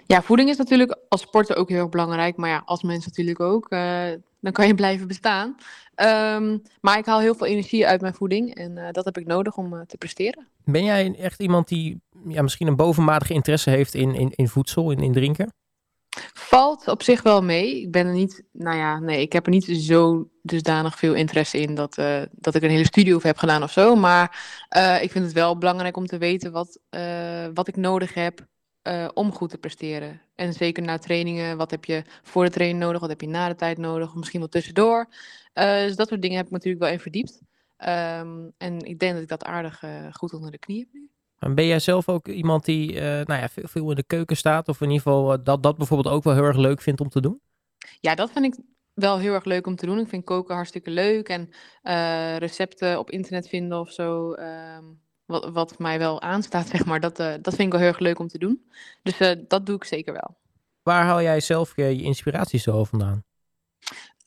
Ja, 0.06 0.22
voeding 0.22 0.50
is 0.50 0.58
natuurlijk 0.58 0.98
als 1.10 1.22
sporter 1.22 1.56
ook 1.56 1.70
heel 1.70 1.80
erg 1.80 1.90
belangrijk. 1.90 2.38
Maar 2.38 2.50
ja, 2.50 2.62
als 2.66 2.84
mens 2.84 3.06
natuurlijk 3.06 3.40
ook. 3.40 3.70
dan 4.40 4.52
kan 4.52 4.68
je 4.68 4.76
blijven 4.76 5.08
bestaan. 5.08 5.56
Um, 5.96 6.62
maar 6.82 6.98
ik 6.98 7.06
haal 7.06 7.20
heel 7.20 7.36
veel 7.36 7.48
energie 7.48 7.88
uit 7.88 8.02
mijn 8.02 8.14
voeding 8.14 8.56
en 8.56 8.78
uh, 8.78 8.88
dat 8.92 9.06
heb 9.06 9.18
ik 9.18 9.26
nodig 9.26 9.58
om 9.58 9.74
uh, 9.74 9.82
te 9.82 9.98
presteren. 9.98 10.48
Ben 10.64 10.84
jij 10.84 11.16
echt 11.18 11.40
iemand 11.40 11.68
die 11.68 12.02
ja, 12.28 12.42
misschien 12.42 12.68
een 12.68 12.76
bovenmatige 12.76 13.34
interesse 13.34 13.70
heeft 13.70 13.94
in, 13.94 14.16
in, 14.16 14.32
in 14.36 14.48
voedsel, 14.48 14.92
in, 14.92 15.00
in 15.00 15.14
drinken? 15.14 15.54
Valt 16.34 16.88
op 16.88 17.04
zich 17.04 17.22
wel 17.22 17.44
mee. 17.44 17.82
Ik 17.82 17.92
ben 17.92 18.08
er 18.08 18.14
niet, 18.14 18.44
nou 18.52 18.78
ja, 18.78 19.00
nee, 19.00 19.22
ik 19.22 19.34
heb 19.34 19.46
er 19.46 19.52
niet 19.52 19.66
zo 19.66 20.30
dusdanig 20.42 20.98
veel 20.98 21.14
interesse 21.14 21.60
in 21.60 21.76
dat, 21.76 21.98
uh, 21.98 22.22
dat 22.32 22.56
ik 22.56 22.64
een 22.64 22.70
hele 22.70 22.86
studie 22.86 23.16
over 23.16 23.28
heb 23.28 23.38
gedaan 23.38 23.64
of 23.64 23.72
zo. 23.72 23.96
Maar 23.96 24.30
ik 25.02 25.12
vind 25.12 25.26
het 25.26 25.34
wel 25.34 25.58
belangrijk 25.58 25.98
om 25.98 26.06
te 26.06 26.18
weten 26.18 26.52
wat, 26.52 26.80
wat 27.54 27.68
ik 27.68 27.76
nodig 27.76 28.14
heb 28.14 28.46
om 29.14 29.32
goed 29.32 29.50
te 29.50 29.58
presteren. 29.58 30.22
En 30.36 30.54
zeker 30.54 30.84
na 30.84 30.98
trainingen, 30.98 31.58
wat 31.58 31.72
heb 31.72 31.86
je 31.86 32.04
voor 32.24 32.44
de 32.44 32.52
training 32.52 32.80
nodig, 32.80 33.00
wat 33.00 33.10
heb 33.10 33.22
je 33.22 33.28
na 33.28 33.48
de 33.48 33.56
tijd 33.56 33.78
nodig, 33.78 34.16
misschien 34.16 34.40
wel 34.40 34.50
tussendoor. 34.50 35.10
Dus 35.54 35.96
dat 35.96 36.08
soort 36.08 36.22
dingen 36.22 36.38
heb 36.38 36.46
ik 36.46 36.52
natuurlijk 36.52 36.84
wel 36.84 36.94
in 36.94 37.00
verdiept. 37.00 37.42
Um, 37.78 38.52
en 38.58 38.80
ik 38.80 39.00
denk 39.00 39.14
dat 39.14 39.22
ik 39.22 39.28
dat 39.28 39.44
aardig 39.44 39.84
goed 40.12 40.34
onder 40.34 40.52
de 40.52 40.60
knie 40.60 40.80
heb 40.80 40.88
nu. 40.94 41.10
En 41.42 41.56
ben 41.56 41.66
jij 41.66 41.80
zelf 41.80 42.10
ook 42.10 42.28
iemand 42.28 42.66
die 42.66 42.94
nou 43.02 43.34
ja, 43.34 43.50
veel, 43.50 43.68
veel, 43.68 43.90
in 43.90 43.96
de 43.96 44.04
keuken 44.04 44.38
staat, 44.38 44.68
of 44.68 44.82
in 44.82 44.90
ieder 44.90 45.02
geval 45.02 45.44
dat 45.44 45.64
dat 45.64 45.78
bijvoorbeeld 45.78 46.16
ook 46.16 46.24
wel 46.24 46.34
heel 46.34 46.44
erg 46.44 46.58
leuk 46.58 46.82
vindt 46.82 47.02
om 47.02 47.10
te 47.10 47.22
doen? 47.22 47.42
Ja, 48.00 48.16
dat 48.16 48.32
vind 48.32 48.46
ik 48.46 48.64
wel 48.94 49.18
heel 49.18 49.34
erg 49.34 49.46
leuk 49.46 49.68
om 49.68 49.76
te 49.76 49.86
doen. 49.86 50.00
Ik 50.00 50.08
vind 50.08 50.24
koken 50.24 50.56
hartstikke 50.56 50.90
leuk 50.90 51.30
en 51.30 51.50
recepten 52.38 53.00
op 53.00 53.10
internet 53.10 53.50
vinden 53.50 53.80
of 53.80 53.92
zo. 53.92 54.34
Um, 54.34 55.02
wat, 55.26 55.50
wat 55.50 55.80
mij 55.80 56.00
wel 56.00 56.22
aanstaat, 56.22 56.68
zeg 56.76 56.86
maar, 56.86 57.00
dat, 57.00 57.16
dat 57.18 57.56
vind 57.56 57.60
ik 57.60 57.72
wel 57.72 57.80
heel 57.80 57.90
erg 57.90 58.00
leuk 58.00 58.20
om 58.20 58.28
te 58.28 58.38
doen. 58.38 58.70
Dus 59.04 59.18
dat 59.48 59.66
doe 59.66 59.76
ik 59.76 59.84
zeker 59.84 60.14
wel. 60.14 60.38
Waar 60.84 61.04
haal 61.04 61.22
jij 61.22 61.40
zelf 61.40 61.76
je, 61.76 61.84
je 61.84 62.04
inspiratie 62.04 62.60
zo 62.60 62.84
vandaan? 62.84 63.24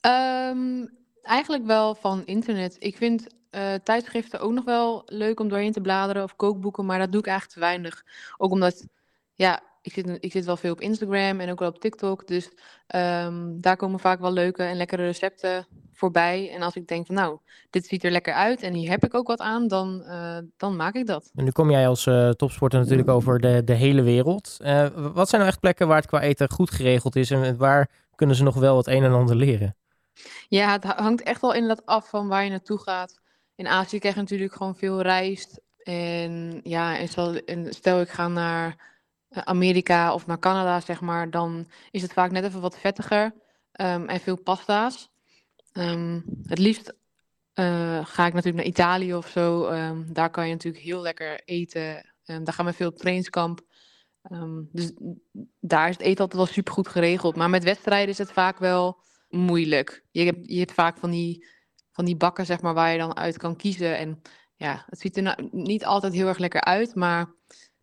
Um, 0.07 0.89
eigenlijk 1.23 1.67
wel 1.67 1.95
van 1.95 2.27
internet. 2.27 2.77
Ik 2.79 2.97
vind 2.97 3.27
uh, 3.55 3.75
tijdschriften 3.75 4.41
ook 4.41 4.53
nog 4.53 4.65
wel 4.65 5.03
leuk 5.07 5.41
om 5.41 5.49
doorheen 5.49 5.73
te 5.73 5.81
bladeren 5.81 6.23
of 6.23 6.37
kookboeken, 6.37 6.87
maar 6.87 6.99
dat 6.99 7.13
doe 7.13 7.21
ik 7.21 7.27
eigenlijk 7.27 7.59
te 7.59 7.67
weinig. 7.67 8.05
Ook 8.37 8.51
omdat, 8.51 8.87
ja, 9.35 9.61
ik 9.83 9.93
zit, 9.93 10.17
ik 10.21 10.33
zit 10.33 10.45
wel 10.45 10.57
veel 10.57 10.73
op 10.73 10.81
Instagram 10.81 11.41
en 11.41 11.51
ook 11.51 11.59
wel 11.59 11.69
op 11.69 11.81
TikTok. 11.81 12.27
Dus 12.27 12.51
um, 12.95 13.61
daar 13.61 13.77
komen 13.77 14.01
vaak 14.01 14.21
wel 14.21 14.33
leuke 14.33 14.63
en 14.63 14.77
lekkere 14.77 15.05
recepten 15.05 15.67
voorbij. 15.93 16.51
En 16.51 16.63
als 16.63 16.75
ik 16.75 16.87
denk 16.87 17.07
van 17.07 17.15
nou, 17.15 17.39
dit 17.71 17.87
ziet 17.87 18.05
er 18.05 18.11
lekker 18.11 18.35
uit 18.35 18.63
en 18.63 18.75
hier 18.75 18.91
heb 18.91 19.05
ik 19.05 19.15
ook 19.15 19.27
wat 19.27 19.41
aan, 19.41 19.69
dan, 19.69 20.03
uh, 20.07 20.39
dan 20.57 20.77
maak 20.77 20.95
ik 20.95 21.07
dat. 21.07 21.31
En 21.35 21.45
nu 21.45 21.51
kom 21.51 21.71
jij 21.71 21.89
als 21.89 22.07
uh, 22.07 22.31
topsporter 22.31 22.79
natuurlijk 22.79 23.09
over 23.09 23.41
de, 23.41 23.65
de 23.65 23.73
hele 23.73 24.03
wereld. 24.03 24.57
Uh, 24.61 24.87
wat 25.13 25.29
zijn 25.29 25.41
nou 25.41 25.53
echt 25.53 25.61
plekken 25.61 25.89
waar 25.89 25.97
het 25.97 26.07
qua 26.07 26.21
eten 26.21 26.51
goed 26.51 26.71
geregeld 26.71 27.17
is 27.17 27.31
en 27.31 27.57
waar 27.57 27.91
kunnen 28.15 28.37
ze 28.37 28.43
nog 28.43 28.55
wel 28.55 28.77
het 28.77 28.87
een 28.87 29.05
en 29.05 29.13
ander 29.13 29.37
leren? 29.37 29.77
Ja, 30.49 30.73
het 30.73 30.85
hangt 30.85 31.23
echt 31.23 31.41
wel 31.41 31.55
inderdaad 31.55 31.87
af 31.87 32.09
van 32.09 32.29
waar 32.29 32.45
je 32.45 32.51
naartoe 32.51 32.79
gaat. 32.79 33.23
In 33.55 33.67
Azië 33.67 33.99
krijg 33.99 34.15
je 34.15 34.21
natuurlijk 34.21 34.53
gewoon 34.53 34.77
veel 34.77 35.03
rijst. 35.03 35.61
En 35.83 36.61
ja, 36.63 36.99
en 36.99 37.09
stel, 37.09 37.41
stel 37.69 38.01
ik 38.01 38.09
ga 38.09 38.29
naar 38.29 38.93
Amerika 39.31 40.15
of 40.15 40.27
naar 40.27 40.39
Canada, 40.39 40.81
zeg 40.81 41.01
maar, 41.01 41.31
dan 41.31 41.69
is 41.91 42.03
het 42.03 42.13
vaak 42.13 42.31
net 42.31 42.45
even 42.45 42.61
wat 42.61 42.79
vettiger 42.79 43.25
um, 43.81 44.09
en 44.09 44.21
veel 44.21 44.43
pasta's. 44.43 45.11
Um, 45.73 46.25
het 46.47 46.59
liefst 46.59 46.95
uh, 47.55 48.07
ga 48.07 48.27
ik 48.27 48.33
natuurlijk 48.33 48.57
naar 48.57 48.65
Italië 48.65 49.15
of 49.15 49.29
zo. 49.29 49.69
Um, 49.69 50.13
daar 50.13 50.31
kan 50.31 50.47
je 50.47 50.53
natuurlijk 50.53 50.85
heel 50.85 51.01
lekker 51.01 51.41
eten. 51.45 52.13
Daar 52.25 52.53
gaan 52.53 52.67
we 52.67 52.73
veel 52.73 52.89
op 52.89 52.97
trainingskamp. 52.97 53.61
dus 54.73 54.93
daar 55.61 55.89
is 55.89 55.97
het 55.97 56.07
eten 56.07 56.21
altijd 56.21 56.43
wel 56.43 56.53
super 56.53 56.73
goed 56.73 56.89
geregeld. 56.89 57.37
Maar 57.37 57.51
met 57.51 57.65
wedstrijden 57.65 58.09
is 58.09 58.19
het 58.19 58.33
vaak 58.33 58.59
wel 58.59 58.99
moeilijk. 59.29 60.05
Je 60.11 60.41
je 60.43 60.59
hebt 60.59 60.73
vaak 60.73 60.99
van 60.99 61.11
die, 61.11 61.47
van 61.95 62.05
die 62.05 62.17
bakken, 62.17 62.47
zeg 62.47 62.61
maar, 62.61 62.75
waar 62.75 62.93
je 62.93 62.99
dan 62.99 63.17
uit 63.17 63.37
kan 63.37 63.57
kiezen. 63.57 63.99
En 63.99 64.23
ja, 64.57 64.85
het 64.87 65.01
ziet 65.01 65.17
er 65.17 65.23
nou 65.23 65.49
niet 65.51 65.85
altijd 65.85 66.13
heel 66.13 66.27
erg 66.29 66.39
lekker 66.39 66.61
uit, 66.61 66.95
maar 66.95 67.35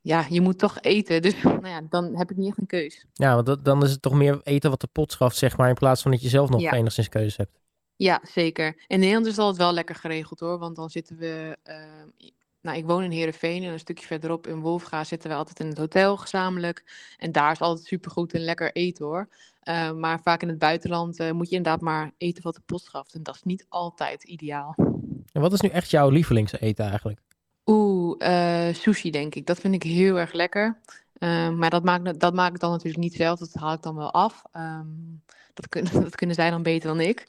ja, 0.01 0.25
je 0.29 0.41
moet 0.41 0.59
toch 0.59 0.79
eten. 0.81 1.21
Dus 1.21 1.41
nou 1.43 1.67
ja, 1.67 1.81
dan 1.89 2.17
heb 2.17 2.31
ik 2.31 2.37
niet 2.37 2.47
echt 2.47 2.57
een 2.57 2.65
keus. 2.65 3.05
Ja, 3.13 3.33
want 3.33 3.45
dat, 3.45 3.65
dan 3.65 3.83
is 3.83 3.91
het 3.91 4.01
toch 4.01 4.13
meer 4.13 4.41
eten 4.43 4.69
wat 4.69 4.81
de 4.81 4.87
pot 4.91 5.11
schaft, 5.11 5.37
zeg 5.37 5.57
maar, 5.57 5.69
in 5.69 5.75
plaats 5.75 6.01
van 6.01 6.11
dat 6.11 6.21
je 6.21 6.29
zelf 6.29 6.49
nog 6.49 6.61
ja. 6.61 6.71
enigszins 6.71 7.09
keuze 7.09 7.41
hebt. 7.41 7.59
Ja, 7.95 8.21
zeker. 8.23 8.83
In 8.87 8.99
Nederland 8.99 9.25
is 9.25 9.37
het 9.37 9.57
wel 9.57 9.73
lekker 9.73 9.95
geregeld 9.95 10.39
hoor, 10.39 10.57
want 10.57 10.75
dan 10.75 10.89
zitten 10.89 11.17
we... 11.17 11.57
Uh, 11.69 12.31
nou, 12.61 12.77
ik 12.77 12.85
woon 12.85 13.03
in 13.03 13.11
Heerenveen 13.11 13.63
en 13.63 13.71
een 13.71 13.79
stukje 13.79 14.05
verderop 14.05 14.47
in 14.47 14.59
Wolfga 14.59 15.03
zitten 15.03 15.29
we 15.29 15.35
altijd 15.35 15.59
in 15.59 15.67
het 15.67 15.77
hotel 15.77 16.17
gezamenlijk. 16.17 16.83
En 17.17 17.31
daar 17.31 17.51
is 17.51 17.59
altijd 17.59 17.87
supergoed 17.87 18.33
en 18.33 18.43
lekker 18.43 18.71
eten 18.71 19.05
hoor. 19.05 19.29
Uh, 19.63 19.91
maar 19.91 20.21
vaak 20.21 20.41
in 20.41 20.47
het 20.47 20.57
buitenland 20.57 21.19
uh, 21.19 21.31
moet 21.31 21.49
je 21.49 21.55
inderdaad 21.55 21.81
maar 21.81 22.11
eten 22.17 22.43
wat 22.43 22.55
de 22.55 22.61
pot 22.65 22.81
schaft. 22.81 23.13
En 23.13 23.23
dat 23.23 23.35
is 23.35 23.43
niet 23.43 23.65
altijd 23.69 24.23
ideaal. 24.23 24.75
En 25.31 25.41
wat 25.41 25.53
is 25.53 25.61
nu 25.61 25.69
echt 25.69 25.89
jouw 25.89 26.09
lievelingseten 26.09 26.85
eigenlijk? 26.85 27.19
Oeh, 27.65 28.15
uh, 28.19 28.73
sushi 28.73 29.11
denk 29.11 29.35
ik. 29.35 29.45
Dat 29.45 29.59
vind 29.59 29.73
ik 29.73 29.83
heel 29.83 30.19
erg 30.19 30.33
lekker. 30.33 30.79
Maar 31.55 31.69
dat 31.69 31.83
maak, 31.83 32.19
dat 32.19 32.33
maak 32.33 32.53
ik 32.53 32.59
dan 32.59 32.71
natuurlijk 32.71 33.03
niet 33.03 33.13
zelf. 33.13 33.39
Dat 33.39 33.53
haal 33.53 33.73
ik 33.73 33.81
dan 33.81 33.95
wel 33.95 34.11
af. 34.11 34.43
Um, 34.53 35.21
dat, 35.53 35.69
kun, 35.69 35.87
dat 36.03 36.15
kunnen 36.15 36.35
zij 36.35 36.49
dan 36.49 36.63
beter 36.63 36.87
dan 36.87 36.99
ik. 36.99 37.27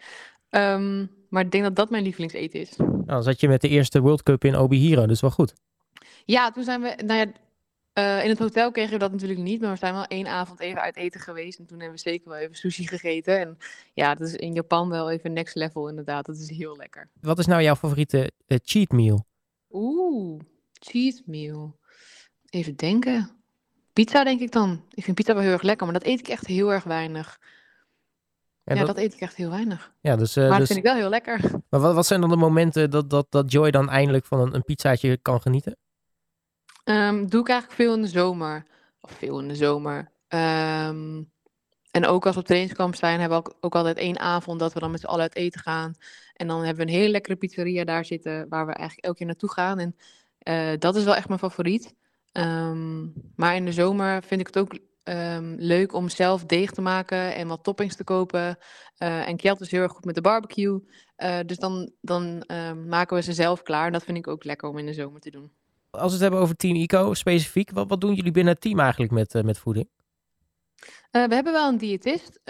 Um, 0.51 1.11
maar 1.33 1.45
ik 1.45 1.51
denk 1.51 1.65
dat 1.65 1.77
dat 1.77 1.91
mijn 1.91 2.03
lievelingseten 2.03 2.61
is. 2.61 2.77
Nou, 2.77 3.05
dan 3.07 3.23
zat 3.23 3.41
je 3.41 3.49
met 3.49 3.61
de 3.61 3.69
eerste 3.69 4.01
World 4.01 4.23
Cup 4.23 4.45
in 4.45 4.57
Obihiro, 4.57 5.07
dus 5.07 5.21
wel 5.21 5.31
goed. 5.31 5.55
Ja, 6.25 6.51
toen 6.51 6.65
zijn 6.65 6.81
we... 6.81 7.03
Nou 7.05 7.19
ja, 7.19 7.27
uh, 8.19 8.25
in 8.25 8.31
het 8.31 8.39
hotel 8.39 8.71
kregen 8.71 8.93
we 8.93 8.99
dat 8.99 9.13
natuurlijk 9.13 9.41
niet, 9.41 9.61
maar 9.61 9.71
we 9.71 9.77
zijn 9.77 9.95
wel 9.95 10.05
één 10.05 10.27
avond 10.27 10.61
even 10.61 10.81
uit 10.81 10.97
eten 10.97 11.21
geweest. 11.21 11.59
En 11.59 11.67
toen 11.67 11.79
hebben 11.79 11.97
we 11.97 12.03
zeker 12.03 12.29
wel 12.29 12.39
even 12.39 12.55
sushi 12.55 12.87
gegeten. 12.87 13.39
En 13.39 13.59
ja, 13.95 14.15
dat 14.15 14.29
is 14.29 14.35
in 14.35 14.53
Japan 14.53 14.89
wel 14.89 15.11
even 15.11 15.33
next 15.33 15.55
level 15.55 15.89
inderdaad. 15.89 16.27
Dat 16.27 16.37
is 16.37 16.51
heel 16.51 16.77
lekker. 16.77 17.11
Wat 17.21 17.39
is 17.39 17.47
nou 17.47 17.63
jouw 17.63 17.77
favoriete 17.77 18.33
uh, 18.47 18.59
cheat 18.63 18.91
meal? 18.91 19.27
Oeh, 19.71 20.41
cheat 20.73 21.23
meal. 21.27 21.79
Even 22.51 22.77
denken. 22.77 23.31
Pizza 23.93 24.25
denk 24.25 24.41
ik 24.41 24.53
dan. 24.53 24.85
Ik 24.91 25.05
vind 25.05 25.17
pizza 25.17 25.35
wel 25.35 25.43
heel 25.43 25.53
erg 25.53 25.63
lekker, 25.63 25.87
maar 25.87 25.99
dat 25.99 26.09
eet 26.09 26.19
ik 26.19 26.29
echt 26.29 26.47
heel 26.47 26.73
erg 26.73 26.85
weinig. 26.85 27.41
Ja, 28.65 28.75
ja 28.75 28.85
dat... 28.85 28.87
dat... 28.87 29.05
eet 29.05 29.15
ik 29.15 29.21
echt 29.21 29.37
heel 29.37 29.51
weinig. 29.51 29.93
Ja, 30.01 30.17
dus, 30.17 30.37
uh, 30.37 30.43
maar 30.43 30.59
dat 30.59 30.59
dus... 30.59 30.67
vind 30.67 30.79
ik 30.79 30.85
wel 30.85 30.95
heel 30.95 31.09
lekker. 31.09 31.41
Maar 31.71 31.81
wat, 31.81 31.95
wat 31.95 32.07
zijn 32.07 32.21
dan 32.21 32.31
de 32.31 32.37
momenten 32.37 32.91
dat, 32.91 33.11
dat, 33.11 33.27
dat 33.31 33.53
Joy 33.53 33.71
dan 33.71 33.91
eindelijk 33.91 34.27
van 34.27 34.41
een, 34.41 34.55
een 34.55 34.65
pizzaatje 34.65 35.17
kan 35.17 35.41
genieten? 35.41 35.77
Um, 36.85 37.29
doe 37.29 37.41
ik 37.41 37.49
eigenlijk 37.49 37.81
veel 37.81 37.95
in 37.95 38.03
de 38.03 38.09
zomer. 38.09 38.67
Of 39.01 39.11
veel 39.11 39.41
in 39.41 39.49
de 39.49 39.55
zomer. 39.55 40.11
Um, 40.29 41.31
en 41.91 42.07
ook 42.07 42.27
als 42.27 42.35
we 42.35 42.41
op 42.41 42.47
trainingskamp 42.47 42.95
zijn, 42.95 43.21
hebben 43.21 43.39
we 43.39 43.45
ook, 43.45 43.57
ook 43.61 43.75
altijd 43.75 43.97
één 43.97 44.19
avond 44.19 44.59
dat 44.59 44.73
we 44.73 44.81
dan 44.81 44.91
met 44.91 45.01
z'n 45.01 45.07
allen 45.07 45.23
uit 45.23 45.37
eten 45.37 45.61
gaan. 45.61 45.95
En 46.35 46.47
dan 46.47 46.65
hebben 46.65 46.87
we 46.87 46.93
een 46.93 46.99
hele 46.99 47.11
lekkere 47.11 47.37
pizzeria 47.37 47.85
daar 47.85 48.05
zitten, 48.05 48.49
waar 48.49 48.67
we 48.67 48.73
eigenlijk 48.73 49.05
elke 49.05 49.19
keer 49.19 49.27
naartoe 49.27 49.51
gaan. 49.51 49.79
En 49.79 49.97
uh, 50.49 50.79
dat 50.79 50.97
is 50.97 51.05
wel 51.05 51.15
echt 51.15 51.29
mijn 51.29 51.41
favoriet. 51.41 51.95
Um, 52.33 53.13
maar 53.37 53.57
in 53.57 53.65
de 53.65 53.73
zomer 53.73 54.23
vind 54.23 54.41
ik 54.41 54.47
het 54.47 54.59
ook 54.59 54.79
um, 55.05 55.55
leuk 55.59 55.93
om 55.93 56.09
zelf 56.09 56.45
deeg 56.45 56.71
te 56.71 56.81
maken 56.81 57.35
en 57.35 57.49
wat 57.49 57.65
toppings 57.65 57.97
te 57.97 58.05
kopen. 58.05 58.59
Uh, 58.99 59.29
en 59.29 59.37
Kjeld 59.37 59.61
is 59.61 59.71
heel 59.71 59.83
erg 59.83 59.93
goed 59.93 60.05
met 60.05 60.15
de 60.15 60.21
barbecue. 60.21 60.81
Uh, 61.17 61.39
dus 61.47 61.57
dan, 61.57 61.93
dan 62.01 62.45
um, 62.47 62.89
maken 62.89 63.17
we 63.17 63.23
ze 63.23 63.33
zelf 63.33 63.63
klaar. 63.63 63.87
En 63.87 63.93
dat 63.93 64.05
vind 64.05 64.17
ik 64.17 64.29
ook 64.29 64.45
lekker 64.45 64.69
om 64.69 64.79
in 64.79 64.87
de 64.87 64.93
zomer 64.93 65.21
te 65.21 65.31
doen. 65.31 65.53
Als 65.91 66.07
we 66.07 66.13
het 66.13 66.21
hebben 66.21 66.41
over 66.41 66.57
Team 66.57 66.77
Eco 66.77 67.15
specifiek, 67.15 67.71
wat, 67.71 67.89
wat 67.89 68.01
doen 68.01 68.15
jullie 68.15 68.33
binnen 68.33 68.53
het 68.53 68.63
team 68.63 68.81
eigenlijk 68.81 69.13
met, 69.13 69.35
uh, 69.35 69.43
met 69.43 69.59
voeding? 69.59 69.89
We 71.11 71.35
hebben 71.35 71.53
wel 71.53 71.69
een 71.69 71.79
diëtist 71.79 72.41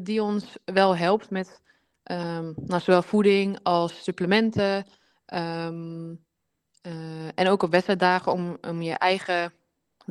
die 0.00 0.22
ons 0.22 0.56
wel 0.64 0.96
helpt 0.96 1.30
met 1.30 1.60
um, 2.04 2.54
nou, 2.56 2.80
zowel 2.80 3.02
voeding 3.02 3.58
als 3.62 4.02
supplementen. 4.02 4.86
Um, 5.34 6.24
uh, 6.82 7.28
en 7.34 7.48
ook 7.48 7.62
op 7.62 7.70
wedstrijddagen 7.70 8.32
om, 8.32 8.58
om 8.60 8.82
je 8.82 8.92
eigen, 8.92 9.52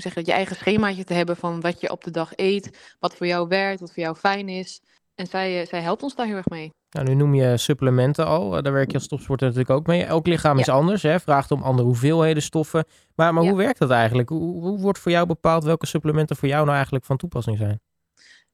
hoe 0.01 0.11
zeg 0.11 0.25
je, 0.25 0.31
je 0.31 0.37
eigen 0.37 0.55
schemaatje 0.55 1.03
te 1.03 1.13
hebben 1.13 1.37
van 1.37 1.61
wat 1.61 1.81
je 1.81 1.91
op 1.91 2.03
de 2.03 2.11
dag 2.11 2.31
eet, 2.35 2.95
wat 2.99 3.15
voor 3.15 3.27
jou 3.27 3.47
werkt, 3.47 3.79
wat 3.79 3.93
voor 3.93 4.03
jou 4.03 4.15
fijn 4.15 4.49
is. 4.49 4.81
En 5.15 5.27
zij, 5.27 5.65
zij 5.65 5.81
helpt 5.81 6.03
ons 6.03 6.15
daar 6.15 6.25
heel 6.25 6.35
erg 6.35 6.49
mee. 6.49 6.71
Nou, 6.89 7.07
nu 7.07 7.13
noem 7.13 7.33
je 7.33 7.57
supplementen 7.57 8.25
al. 8.25 8.61
Daar 8.61 8.73
werk 8.73 8.91
je 8.91 8.97
als 8.97 9.07
topsporter 9.07 9.47
natuurlijk 9.47 9.75
ook 9.79 9.87
mee. 9.87 10.03
Elk 10.03 10.27
lichaam 10.27 10.55
ja. 10.55 10.61
is 10.61 10.69
anders, 10.69 11.01
hè? 11.01 11.19
vraagt 11.19 11.51
om 11.51 11.63
andere 11.63 11.87
hoeveelheden 11.87 12.43
stoffen. 12.43 12.85
Maar, 13.15 13.33
maar 13.33 13.43
ja. 13.43 13.49
hoe 13.49 13.57
werkt 13.57 13.79
dat 13.79 13.89
eigenlijk? 13.89 14.29
Hoe, 14.29 14.61
hoe 14.61 14.79
wordt 14.79 14.99
voor 14.99 15.11
jou 15.11 15.25
bepaald 15.25 15.63
welke 15.63 15.85
supplementen 15.85 16.35
voor 16.35 16.47
jou 16.47 16.63
nou 16.63 16.75
eigenlijk 16.75 17.05
van 17.05 17.17
toepassing 17.17 17.57
zijn? 17.57 17.79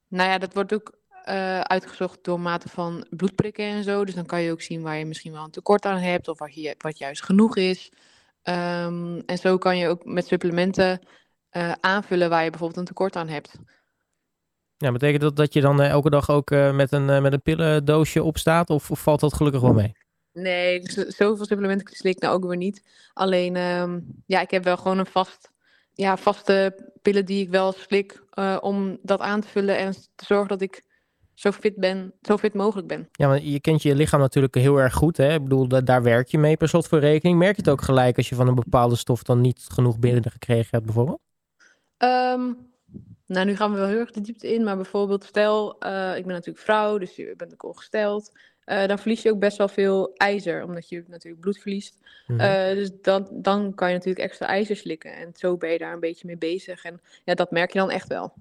Nou 0.08 0.30
ja, 0.30 0.38
dat 0.38 0.54
wordt 0.54 0.74
ook 0.74 0.94
uh, 1.30 1.60
uitgezocht 1.60 2.24
door 2.24 2.40
mate 2.40 2.70
van 2.70 3.06
bloedprikken 3.10 3.66
en 3.66 3.84
zo. 3.84 4.06
Dus 4.06 4.16
dan 4.16 4.26
kan 4.26 4.42
je 4.42 4.52
ook 4.52 4.62
zien 4.62 4.82
waar 4.82 4.98
je 4.98 5.06
misschien 5.06 5.32
wel 5.32 5.44
een 5.44 5.52
tekort 5.52 5.86
aan 5.86 5.98
hebt 5.98 6.28
of 6.28 6.40
wat, 6.40 6.56
je, 6.56 6.76
wat 6.78 6.98
juist 6.98 7.24
genoeg 7.24 7.58
is. 7.58 7.92
Ehm, 8.42 9.22
en 9.26 9.38
zo 9.38 9.58
kan 9.58 9.78
je 9.78 9.88
ook 9.88 10.06
met 10.06 10.28
supplementen 10.28 11.00
eh, 11.56 11.72
aanvullen 11.80 12.30
waar 12.30 12.44
je 12.44 12.50
bijvoorbeeld 12.50 12.80
een 12.80 12.86
tekort 12.86 13.16
aan 13.16 13.28
hebt. 13.28 13.60
Ja, 14.78 14.92
betekent 14.92 15.22
dat 15.22 15.36
dat 15.36 15.54
je 15.54 15.62
dan 15.62 15.82
eh, 15.82 15.90
elke 15.90 16.10
dag 16.10 16.30
ook 16.30 16.52
eh, 16.52 16.76
met, 16.76 16.92
een, 16.92 17.22
met 17.22 17.34
een 17.34 17.42
pillendoosje 17.42 18.24
opstaat? 18.24 18.70
Of, 18.70 18.92
of 18.92 19.00
valt 19.00 19.20
dat 19.20 19.34
gelukkig 19.34 19.62
wel 19.62 19.74
mee? 19.74 19.96
Nee, 20.34 20.82
zoveel 21.08 21.46
supplementen 21.46 21.96
slik 21.96 22.16
ik 22.16 22.22
nou 22.22 22.36
ook 22.36 22.46
weer 22.46 22.58
niet. 22.58 22.82
Alleen, 23.14 23.56
ehm, 23.56 24.00
ja, 24.26 24.42
ik 24.42 24.52
heb 24.52 24.64
wel 24.64 24.78
gewoon 24.78 24.98
een 24.98 25.06
vast, 25.06 25.52
ja, 25.94 26.18
vaste 26.18 26.92
pillen 27.02 27.26
die 27.26 27.42
ik 27.42 27.50
wel 27.50 27.72
slik 27.72 28.24
om 28.62 28.98
dat 29.02 29.20
aan 29.20 29.42
te 29.42 29.48
vullen 29.48 29.78
en 29.78 29.92
te 29.92 30.26
zorgen 30.26 30.48
dat 30.48 30.62
ik 30.62 30.84
zo 31.34 31.52
fit 31.52 31.76
ben, 31.76 32.14
zo 32.22 32.38
fit 32.38 32.54
mogelijk 32.54 32.88
ben. 32.88 33.10
Ja, 33.12 33.28
want 33.28 33.44
je 33.44 33.60
kent 33.60 33.82
je 33.82 33.96
lichaam 33.96 34.20
natuurlijk 34.20 34.56
heel 34.56 34.78
erg 34.78 34.94
goed. 34.94 35.18
Hè? 35.18 35.34
Ik 35.34 35.44
bedoel, 35.44 35.68
daar 35.68 36.04
werk 36.04 36.28
je 36.28 36.38
mee 36.38 36.58
per 36.58 36.70
slot 36.70 36.88
voor 36.88 37.00
rekening. 37.00 37.38
Merk 37.38 37.56
je 37.56 37.62
het 37.62 37.72
ook 37.72 37.82
gelijk 37.82 38.18
als 38.18 38.30
je 38.30 38.36
van 38.36 38.48
een 38.48 38.56
bepaalde 38.56 38.96
stof 38.96 39.24
dan 39.24 39.42
niet 39.42 39.66
genoeg 39.72 39.96
gekregen 40.02 40.68
hebt, 40.72 40.86
bijvoorbeeld? 40.86 41.24
Ehm, 41.98 42.54
nou, 43.26 43.46
nu 43.46 43.56
gaan 43.56 43.72
we 43.72 43.78
wel 43.78 43.88
heel 43.88 44.00
erg 44.00 44.12
de 44.12 44.22
diepte 44.22 44.54
in. 44.54 44.64
Maar 44.64 44.76
bijvoorbeeld, 44.76 45.24
stel, 45.24 45.76
uh, 45.86 46.18
ik 46.18 46.26
ben 46.26 46.34
natuurlijk 46.34 46.66
vrouw, 46.66 46.98
dus 46.98 47.16
je 47.16 47.34
bent 47.38 47.54
ook 47.54 47.64
ongesteld. 47.64 48.32
Uh, 48.66 48.86
dan 48.86 49.00
verlies 49.00 49.22
je 49.22 49.32
ook 49.32 49.40
best 49.40 49.58
wel 49.58 49.68
veel 49.68 50.14
ijzer, 50.14 50.64
omdat 50.64 50.90
je 50.90 51.04
natuurlijk 51.08 51.42
bloed 51.42 51.60
verliest. 51.60 51.98
Mm 52.28 52.38
dus 52.76 52.92
dan, 53.02 53.28
dan 53.32 53.74
kan 53.74 53.88
je 53.88 53.94
natuurlijk 53.94 54.26
extra 54.26 54.48
ijzer 54.48 54.76
slikken. 54.76 55.16
En 55.16 55.32
zo 55.34 55.58
ben 55.58 55.72
je 55.72 55.78
daar 55.78 55.94
een 55.94 56.00
beetje 56.00 56.28
mee 56.28 56.38
bezig. 56.38 56.84
En 56.84 57.02
ja, 57.24 57.34
dat 57.34 57.52
merk 57.52 57.74
je 57.74 57.80
dan 57.80 57.92
echt 57.92 58.08
wel. 58.08 58.34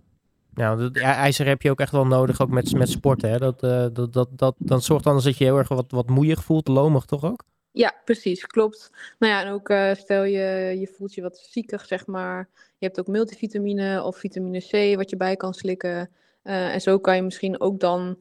Nou, 0.54 0.78
dat, 0.78 0.96
ijzer 0.96 1.46
heb 1.46 1.62
je 1.62 1.70
ook 1.70 1.80
echt 1.80 1.92
wel 1.92 2.06
nodig, 2.06 2.40
ook 2.40 2.48
met, 2.48 2.72
met 2.72 2.88
sporten. 2.88 3.30
Hè? 3.30 3.38
Dat, 3.38 3.62
uh, 3.62 3.86
dat, 3.92 4.12
dat, 4.12 4.28
dat, 4.30 4.54
dan 4.58 4.82
zorgt 4.82 5.06
anders 5.06 5.24
dat 5.24 5.38
je 5.38 5.44
heel 5.44 5.58
erg 5.58 5.68
wat, 5.68 5.90
wat 5.90 6.08
moeier 6.08 6.38
voelt, 6.38 6.68
lomig 6.68 7.04
toch 7.04 7.24
ook? 7.24 7.44
Ja, 7.76 7.94
precies, 8.04 8.46
klopt. 8.46 8.90
Nou 9.18 9.32
ja, 9.32 9.44
en 9.44 9.52
ook 9.52 9.68
uh, 9.68 9.94
stel 9.94 10.24
je, 10.24 10.76
je 10.78 10.86
voelt 10.86 11.14
je 11.14 11.22
wat 11.22 11.38
ziekig, 11.38 11.86
zeg 11.86 12.06
maar. 12.06 12.48
Je 12.78 12.86
hebt 12.86 13.00
ook 13.00 13.06
multivitamine 13.06 14.02
of 14.02 14.16
vitamine 14.16 14.60
C 14.60 14.96
wat 14.96 15.10
je 15.10 15.16
bij 15.16 15.36
kan 15.36 15.54
slikken. 15.54 16.10
Uh, 16.44 16.74
en 16.74 16.80
zo 16.80 16.98
kan 16.98 17.16
je 17.16 17.22
misschien 17.22 17.60
ook 17.60 17.80
dan 17.80 18.20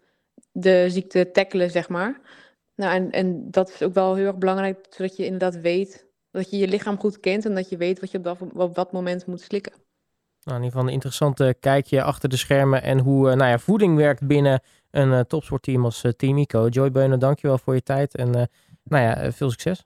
de 0.51 0.85
ziekte 0.89 1.31
tackelen, 1.31 1.71
zeg 1.71 1.89
maar. 1.89 2.21
Nou, 2.75 2.93
en, 2.93 3.11
en 3.11 3.51
dat 3.51 3.69
is 3.69 3.81
ook 3.81 3.93
wel 3.93 4.15
heel 4.15 4.25
erg 4.25 4.37
belangrijk, 4.37 4.85
zodat 4.89 5.15
je 5.15 5.25
inderdaad 5.25 5.61
weet 5.61 6.05
dat 6.31 6.49
je 6.49 6.57
je 6.57 6.67
lichaam 6.67 6.99
goed 6.99 7.19
kent 7.19 7.45
en 7.45 7.55
dat 7.55 7.69
je 7.69 7.77
weet 7.77 7.99
wat 7.99 8.11
je 8.11 8.17
op 8.17 8.23
dat, 8.23 8.75
dat 8.75 8.91
moment 8.91 9.25
moet 9.25 9.41
slikken. 9.41 9.73
Nou, 10.43 10.57
in 10.57 10.63
ieder 10.63 10.71
geval 10.71 10.87
een 10.87 10.93
interessante 10.93 11.55
kijkje 11.59 12.03
achter 12.03 12.29
de 12.29 12.37
schermen 12.37 12.83
en 12.83 12.99
hoe 12.99 13.29
uh, 13.29 13.35
nou 13.35 13.49
ja, 13.49 13.59
voeding 13.59 13.95
werkt 13.95 14.27
binnen 14.27 14.61
een 14.91 15.27
topsportteam 15.27 15.85
als 15.85 16.05
Team 16.17 16.37
ICO. 16.37 16.67
Joy 16.67 16.91
Beunen, 16.91 17.19
dankjewel 17.19 17.57
voor 17.57 17.73
je 17.73 17.83
tijd 17.83 18.15
en 18.15 18.49
nou 18.83 19.03
ja, 19.03 19.31
veel 19.31 19.49
succes. 19.49 19.83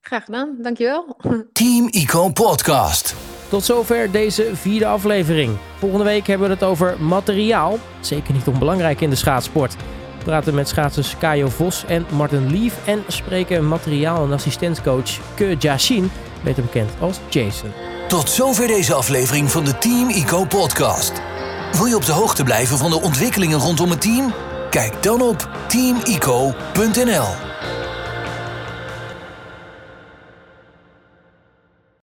Graag 0.00 0.24
gedaan, 0.24 0.56
dankjewel. 0.62 1.16
Team 1.52 1.88
ICO 1.90 2.28
Podcast. 2.28 3.14
Tot 3.48 3.64
zover 3.64 4.10
deze 4.10 4.50
vierde 4.52 4.86
aflevering. 4.86 5.56
Volgende 5.78 6.04
week 6.04 6.26
hebben 6.26 6.48
we 6.48 6.54
het 6.54 6.64
over 6.64 6.96
materiaal. 7.00 7.78
Zeker 8.00 8.34
niet 8.34 8.46
onbelangrijk 8.46 9.00
in 9.00 9.10
de 9.10 9.16
schaatsport. 9.16 9.76
We 10.18 10.24
praten 10.24 10.54
met 10.54 10.68
schaatsers 10.68 11.18
Kajo 11.18 11.48
Vos 11.48 11.84
en 11.84 12.06
Martin 12.12 12.50
Lief 12.50 12.86
en 12.86 13.04
spreken 13.08 13.68
materiaal- 13.68 14.24
en 14.24 14.32
assistentcoach 14.32 15.34
Ke 15.34 15.56
Jashin, 15.58 16.10
beter 16.44 16.62
bekend 16.62 16.90
als 17.00 17.18
Jason. 17.28 17.72
Tot 18.08 18.30
zover 18.30 18.66
deze 18.66 18.94
aflevering 18.94 19.50
van 19.50 19.64
de 19.64 19.78
Team 19.78 20.08
ICO 20.08 20.44
podcast. 20.44 21.12
Wil 21.72 21.86
je 21.86 21.96
op 21.96 22.06
de 22.06 22.12
hoogte 22.12 22.44
blijven 22.44 22.78
van 22.78 22.90
de 22.90 23.00
ontwikkelingen 23.00 23.58
rondom 23.58 23.90
het 23.90 24.00
team? 24.00 24.32
Kijk 24.70 25.02
dan 25.02 25.22
op 25.22 25.48
teamico.nl. 25.68 27.26